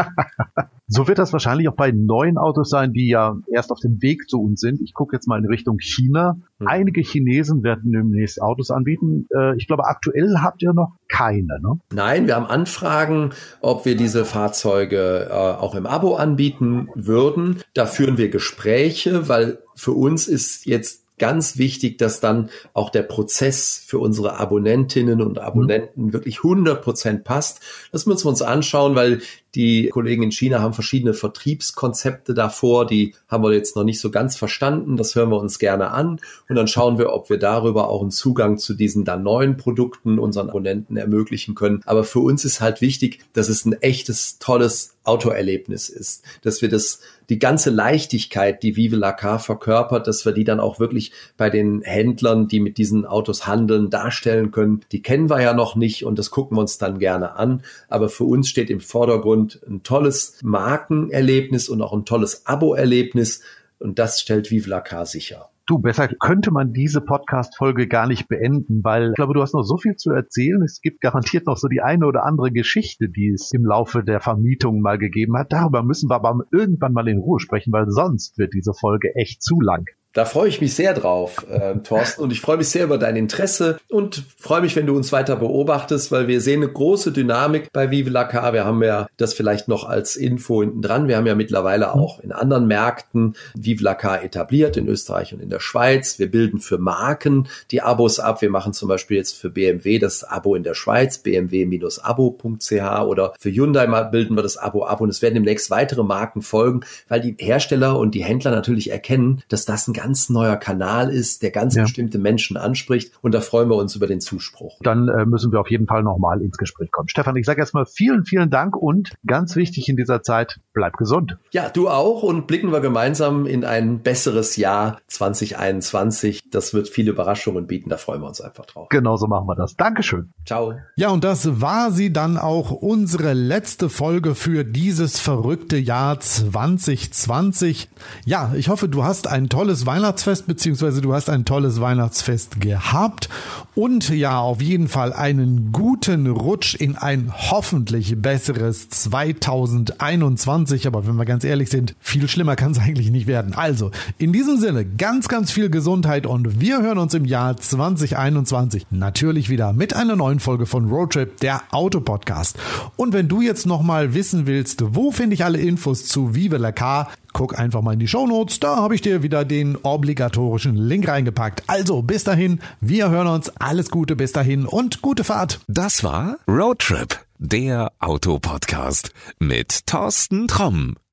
so 0.88 1.06
wird 1.06 1.18
das 1.20 1.32
wahrscheinlich 1.32 1.68
auch 1.68 1.76
bei 1.76 1.92
neuen 1.92 2.36
Autos 2.36 2.68
sein, 2.68 2.92
die 2.92 3.08
ja 3.08 3.36
erst 3.46 3.70
auf 3.70 3.78
dem 3.78 4.02
Weg 4.02 4.28
zu 4.28 4.42
uns 4.42 4.60
sind. 4.60 4.80
Ich 4.80 4.92
gucke 4.92 5.14
jetzt 5.14 5.28
mal 5.28 5.38
in 5.38 5.46
Richtung 5.46 5.78
China. 5.78 6.38
Hm. 6.58 6.66
Einige 6.66 7.00
Chinesen 7.00 7.62
werden 7.62 7.92
demnächst 7.92 8.42
Autos 8.42 8.72
anbieten. 8.72 9.28
Äh, 9.32 9.56
ich 9.56 9.68
glaube, 9.68 9.84
aktuell 9.84 10.38
habt 10.40 10.62
ihr 10.62 10.72
noch 10.72 10.96
keine, 11.08 11.60
ne? 11.62 11.78
Nein, 11.92 12.26
wir 12.26 12.34
haben 12.34 12.46
Anfragen, 12.46 13.30
ob 13.60 13.84
wir 13.84 13.96
diese 13.96 14.24
Fahrzeuge 14.24 15.28
äh, 15.30 15.32
auch 15.32 15.76
im 15.76 15.86
Abo 15.86 16.16
anbieten 16.16 16.88
würden. 16.96 17.62
Da 17.72 17.86
führen 17.86 18.18
wir 18.18 18.30
Gespräche, 18.30 19.28
weil 19.28 19.60
für 19.76 19.92
uns 19.92 20.26
ist 20.26 20.66
jetzt 20.66 21.01
ganz 21.22 21.56
wichtig, 21.56 21.98
dass 21.98 22.18
dann 22.18 22.50
auch 22.74 22.90
der 22.90 23.04
Prozess 23.04 23.80
für 23.86 24.00
unsere 24.00 24.40
Abonnentinnen 24.40 25.22
und 25.22 25.38
Abonnenten 25.38 26.06
mhm. 26.06 26.12
wirklich 26.12 26.38
100 26.38 26.82
Prozent 26.82 27.22
passt. 27.22 27.60
Das 27.92 28.06
müssen 28.06 28.24
wir 28.24 28.30
uns 28.30 28.42
anschauen, 28.42 28.96
weil 28.96 29.22
die 29.54 29.88
Kollegen 29.90 30.24
in 30.24 30.32
China 30.32 30.60
haben 30.60 30.72
verschiedene 30.72 31.14
Vertriebskonzepte 31.14 32.34
davor, 32.34 32.86
die 32.86 33.14
haben 33.28 33.44
wir 33.44 33.52
jetzt 33.52 33.76
noch 33.76 33.84
nicht 33.84 34.00
so 34.00 34.10
ganz 34.10 34.34
verstanden. 34.34 34.96
Das 34.96 35.14
hören 35.14 35.28
wir 35.28 35.38
uns 35.38 35.60
gerne 35.60 35.92
an 35.92 36.18
und 36.48 36.56
dann 36.56 36.66
schauen 36.66 36.98
wir, 36.98 37.12
ob 37.12 37.30
wir 37.30 37.38
darüber 37.38 37.88
auch 37.88 38.00
einen 38.00 38.10
Zugang 38.10 38.58
zu 38.58 38.74
diesen 38.74 39.04
dann 39.04 39.22
neuen 39.22 39.56
Produkten 39.56 40.18
unseren 40.18 40.48
Abonnenten 40.48 40.96
ermöglichen 40.96 41.54
können. 41.54 41.82
Aber 41.84 42.02
für 42.02 42.18
uns 42.18 42.44
ist 42.44 42.60
halt 42.60 42.80
wichtig, 42.80 43.20
dass 43.32 43.48
es 43.48 43.64
ein 43.64 43.74
echtes, 43.80 44.40
tolles 44.40 44.96
Autoerlebnis 45.04 45.88
ist, 45.88 46.24
dass 46.42 46.62
wir 46.62 46.68
das 46.68 47.00
die 47.28 47.38
ganze 47.38 47.70
Leichtigkeit, 47.70 48.62
die 48.62 48.76
Vive 48.76 48.96
la 48.96 49.12
Car 49.12 49.38
verkörpert, 49.38 50.06
dass 50.06 50.24
wir 50.24 50.32
die 50.32 50.44
dann 50.44 50.60
auch 50.60 50.80
wirklich 50.80 51.12
bei 51.36 51.50
den 51.50 51.82
Händlern, 51.82 52.48
die 52.48 52.60
mit 52.60 52.78
diesen 52.78 53.06
Autos 53.06 53.46
handeln, 53.46 53.90
darstellen 53.90 54.50
können. 54.50 54.80
Die 54.92 55.02
kennen 55.02 55.30
wir 55.30 55.40
ja 55.40 55.54
noch 55.54 55.76
nicht 55.76 56.04
und 56.04 56.18
das 56.18 56.30
gucken 56.30 56.56
wir 56.56 56.60
uns 56.60 56.78
dann 56.78 56.98
gerne 56.98 57.36
an. 57.36 57.62
Aber 57.88 58.08
für 58.08 58.24
uns 58.24 58.48
steht 58.48 58.70
im 58.70 58.80
Vordergrund 58.80 59.62
und 59.62 59.62
ein 59.66 59.82
tolles 59.82 60.38
Markenerlebnis 60.42 61.68
und 61.68 61.82
auch 61.82 61.92
ein 61.92 62.04
tolles 62.04 62.46
Abo-Erlebnis. 62.46 63.42
Und 63.78 63.98
das 63.98 64.20
stellt 64.20 64.50
Vive 64.50 64.68
la 64.68 64.80
Car 64.80 65.06
sicher. 65.06 65.51
Du, 65.64 65.78
besser 65.78 66.08
könnte 66.08 66.50
man 66.50 66.72
diese 66.72 67.00
Podcast-Folge 67.00 67.86
gar 67.86 68.08
nicht 68.08 68.26
beenden, 68.26 68.82
weil 68.82 69.10
ich 69.10 69.14
glaube, 69.14 69.34
du 69.34 69.42
hast 69.42 69.54
noch 69.54 69.62
so 69.62 69.76
viel 69.76 69.94
zu 69.94 70.10
erzählen. 70.10 70.60
Es 70.62 70.80
gibt 70.80 71.00
garantiert 71.00 71.46
noch 71.46 71.56
so 71.56 71.68
die 71.68 71.80
eine 71.80 72.06
oder 72.06 72.24
andere 72.24 72.50
Geschichte, 72.50 73.08
die 73.08 73.30
es 73.32 73.52
im 73.52 73.64
Laufe 73.64 74.02
der 74.02 74.20
Vermietung 74.20 74.80
mal 74.80 74.98
gegeben 74.98 75.36
hat. 75.36 75.52
Darüber 75.52 75.84
müssen 75.84 76.10
wir 76.10 76.16
aber 76.16 76.36
irgendwann 76.50 76.92
mal 76.92 77.06
in 77.06 77.18
Ruhe 77.18 77.38
sprechen, 77.38 77.72
weil 77.72 77.88
sonst 77.88 78.38
wird 78.38 78.54
diese 78.54 78.74
Folge 78.74 79.14
echt 79.14 79.40
zu 79.40 79.60
lang. 79.60 79.86
Da 80.12 80.26
freue 80.26 80.48
ich 80.48 80.60
mich 80.60 80.74
sehr 80.74 80.92
drauf, 80.92 81.46
äh, 81.48 81.76
Thorsten. 81.78 82.22
Und 82.22 82.32
ich 82.32 82.40
freue 82.40 82.58
mich 82.58 82.68
sehr 82.68 82.84
über 82.84 82.98
dein 82.98 83.16
Interesse 83.16 83.78
und 83.88 84.24
freue 84.36 84.60
mich, 84.60 84.76
wenn 84.76 84.86
du 84.86 84.94
uns 84.94 85.10
weiter 85.10 85.36
beobachtest, 85.36 86.12
weil 86.12 86.28
wir 86.28 86.42
sehen 86.42 86.62
eine 86.62 86.70
große 86.70 87.12
Dynamik 87.12 87.72
bei 87.72 87.90
Vive 87.90 88.10
la 88.10 88.24
Car. 88.24 88.52
Wir 88.52 88.66
haben 88.66 88.82
ja 88.82 89.06
das 89.16 89.32
vielleicht 89.32 89.68
noch 89.68 89.88
als 89.88 90.16
Info 90.16 90.60
hinten 90.60 90.82
dran. 90.82 91.08
Wir 91.08 91.16
haben 91.16 91.26
ja 91.26 91.34
mittlerweile 91.34 91.94
auch 91.94 92.20
in 92.20 92.30
anderen 92.30 92.66
Märkten 92.66 93.36
Vive 93.54 93.82
la 93.82 93.94
Car 93.94 94.22
etabliert, 94.22 94.76
in 94.76 94.86
Österreich 94.86 95.32
und 95.32 95.40
in 95.40 95.48
der 95.48 95.60
Schweiz. 95.60 96.18
Wir 96.18 96.30
bilden 96.30 96.60
für 96.60 96.76
Marken 96.76 97.48
die 97.70 97.80
Abos 97.80 98.20
ab. 98.20 98.42
Wir 98.42 98.50
machen 98.50 98.74
zum 98.74 98.88
Beispiel 98.88 99.16
jetzt 99.16 99.34
für 99.34 99.48
BMW 99.48 99.98
das 99.98 100.24
Abo 100.24 100.54
in 100.54 100.62
der 100.62 100.74
Schweiz, 100.74 101.18
bmw-abo.ch 101.18 102.72
oder 103.06 103.32
für 103.38 103.50
Hyundai 103.50 103.86
bilden 104.10 104.36
wir 104.36 104.42
das 104.42 104.58
Abo 104.58 104.84
ab. 104.84 105.00
Und 105.00 105.08
es 105.08 105.22
werden 105.22 105.34
demnächst 105.34 105.70
weitere 105.70 106.02
Marken 106.02 106.42
folgen, 106.42 106.80
weil 107.08 107.22
die 107.22 107.34
Hersteller 107.38 107.98
und 107.98 108.14
die 108.14 108.24
Händler 108.24 108.50
natürlich 108.50 108.90
erkennen, 108.90 109.42
dass 109.48 109.64
das 109.64 109.88
ein 109.88 110.01
ganz 110.02 110.28
neuer 110.30 110.56
Kanal 110.56 111.10
ist, 111.10 111.42
der 111.42 111.50
ganz 111.52 111.74
Ja. 111.76 111.82
bestimmte 111.84 112.18
Menschen 112.18 112.56
anspricht. 112.56 113.12
Und 113.22 113.32
da 113.32 113.40
freuen 113.40 113.68
wir 113.68 113.76
uns 113.76 113.94
über 113.94 114.06
den 114.08 114.20
Zuspruch. 114.20 114.78
Dann 114.82 115.08
äh, 115.08 115.24
müssen 115.26 115.52
wir 115.52 115.60
auf 115.60 115.70
jeden 115.70 115.86
Fall 115.86 116.02
nochmal 116.02 116.42
ins 116.42 116.56
Gespräch 116.58 116.90
kommen. 116.90 117.08
Stefan, 117.08 117.36
ich 117.36 117.46
sage 117.46 117.60
erstmal 117.60 117.86
vielen, 117.86 118.24
vielen 118.24 118.50
Dank 118.50 118.76
und 118.76 119.12
ganz 119.26 119.54
wichtig 119.54 119.88
in 119.88 119.96
dieser 119.96 120.22
Zeit, 120.22 120.58
bleib 120.72 120.96
gesund. 120.96 121.38
Ja, 121.52 121.68
du 121.68 121.88
auch 121.88 122.22
und 122.24 122.46
blicken 122.48 122.72
wir 122.72 122.80
gemeinsam 122.80 123.46
in 123.46 123.64
ein 123.64 124.00
besseres 124.00 124.56
Jahr 124.56 124.98
2021. 125.06 126.50
Das 126.50 126.74
wird 126.74 126.88
viele 126.88 127.10
Überraschungen 127.12 127.66
bieten, 127.66 127.88
da 127.90 127.96
freuen 127.96 128.22
wir 128.22 128.28
uns 128.28 128.40
einfach 128.40 128.66
drauf. 128.66 128.88
Genauso 128.88 129.26
machen 129.26 129.46
wir 129.46 129.54
das. 129.54 129.76
Dankeschön. 129.76 130.32
Ciao. 130.46 130.74
Ja, 130.96 131.10
und 131.10 131.22
das 131.24 131.60
war 131.60 131.92
sie 131.92 132.12
dann 132.12 132.38
auch 132.38 132.70
unsere 132.72 133.32
letzte 133.34 133.88
Folge 133.88 134.34
für 134.34 134.64
dieses 134.64 135.20
verrückte 135.20 135.76
Jahr 135.76 136.18
2020. 136.20 137.88
Ja, 138.24 138.52
ich 138.56 138.68
hoffe, 138.68 138.88
du 138.88 139.04
hast 139.04 139.26
ein 139.26 139.48
tolles 139.48 139.86
Weihnachtsfest 139.92 140.46
beziehungsweise 140.46 141.02
du 141.02 141.12
hast 141.12 141.28
ein 141.28 141.44
tolles 141.44 141.78
Weihnachtsfest 141.78 142.62
gehabt 142.62 143.28
und 143.74 144.08
ja, 144.08 144.38
auf 144.38 144.62
jeden 144.62 144.88
Fall 144.88 145.12
einen 145.12 145.70
guten 145.70 146.26
Rutsch 146.26 146.74
in 146.74 146.96
ein 146.96 147.30
hoffentlich 147.34 148.14
besseres 148.16 148.88
2021. 148.88 150.86
Aber 150.86 151.06
wenn 151.06 151.16
wir 151.16 151.26
ganz 151.26 151.44
ehrlich 151.44 151.68
sind, 151.68 151.94
viel 152.00 152.26
schlimmer 152.26 152.56
kann 152.56 152.72
es 152.72 152.78
eigentlich 152.80 153.10
nicht 153.10 153.26
werden. 153.26 153.52
Also, 153.52 153.90
in 154.16 154.32
diesem 154.32 154.58
Sinne, 154.58 154.86
ganz, 154.86 155.28
ganz 155.28 155.50
viel 155.50 155.68
Gesundheit 155.68 156.26
und 156.26 156.58
wir 156.58 156.80
hören 156.80 156.96
uns 156.96 157.12
im 157.12 157.26
Jahr 157.26 157.54
2021 157.58 158.86
natürlich 158.90 159.50
wieder 159.50 159.74
mit 159.74 159.94
einer 159.94 160.16
neuen 160.16 160.40
Folge 160.40 160.64
von 160.64 160.88
Roadtrip, 160.90 161.38
der 161.40 161.62
Autopodcast. 161.70 162.58
Und 162.96 163.12
wenn 163.12 163.28
du 163.28 163.42
jetzt 163.42 163.66
nochmal 163.66 164.14
wissen 164.14 164.46
willst, 164.46 164.82
wo 164.94 165.10
finde 165.10 165.34
ich 165.34 165.44
alle 165.44 165.58
Infos 165.58 166.06
zu 166.06 166.34
Vive 166.34 166.56
la 166.56 166.72
Car, 166.72 167.08
guck 167.32 167.58
einfach 167.58 167.82
mal 167.82 167.94
in 167.94 167.98
die 167.98 168.08
Shownotes, 168.08 168.60
da 168.60 168.76
habe 168.76 168.94
ich 168.94 169.00
dir 169.00 169.22
wieder 169.22 169.44
den 169.44 169.81
obligatorischen 169.84 170.76
Link 170.76 171.08
reingepackt. 171.08 171.64
Also, 171.66 172.02
bis 172.02 172.24
dahin, 172.24 172.60
wir 172.80 173.10
hören 173.10 173.28
uns, 173.28 173.50
alles 173.56 173.90
Gute 173.90 174.16
bis 174.16 174.32
dahin 174.32 174.66
und 174.66 175.02
gute 175.02 175.24
Fahrt. 175.24 175.60
Das 175.68 176.04
war 176.04 176.36
Roadtrip, 176.48 177.18
der 177.38 177.92
Autopodcast 177.98 179.12
mit 179.38 179.86
Thorsten 179.86 180.48
Tromm. 180.48 180.96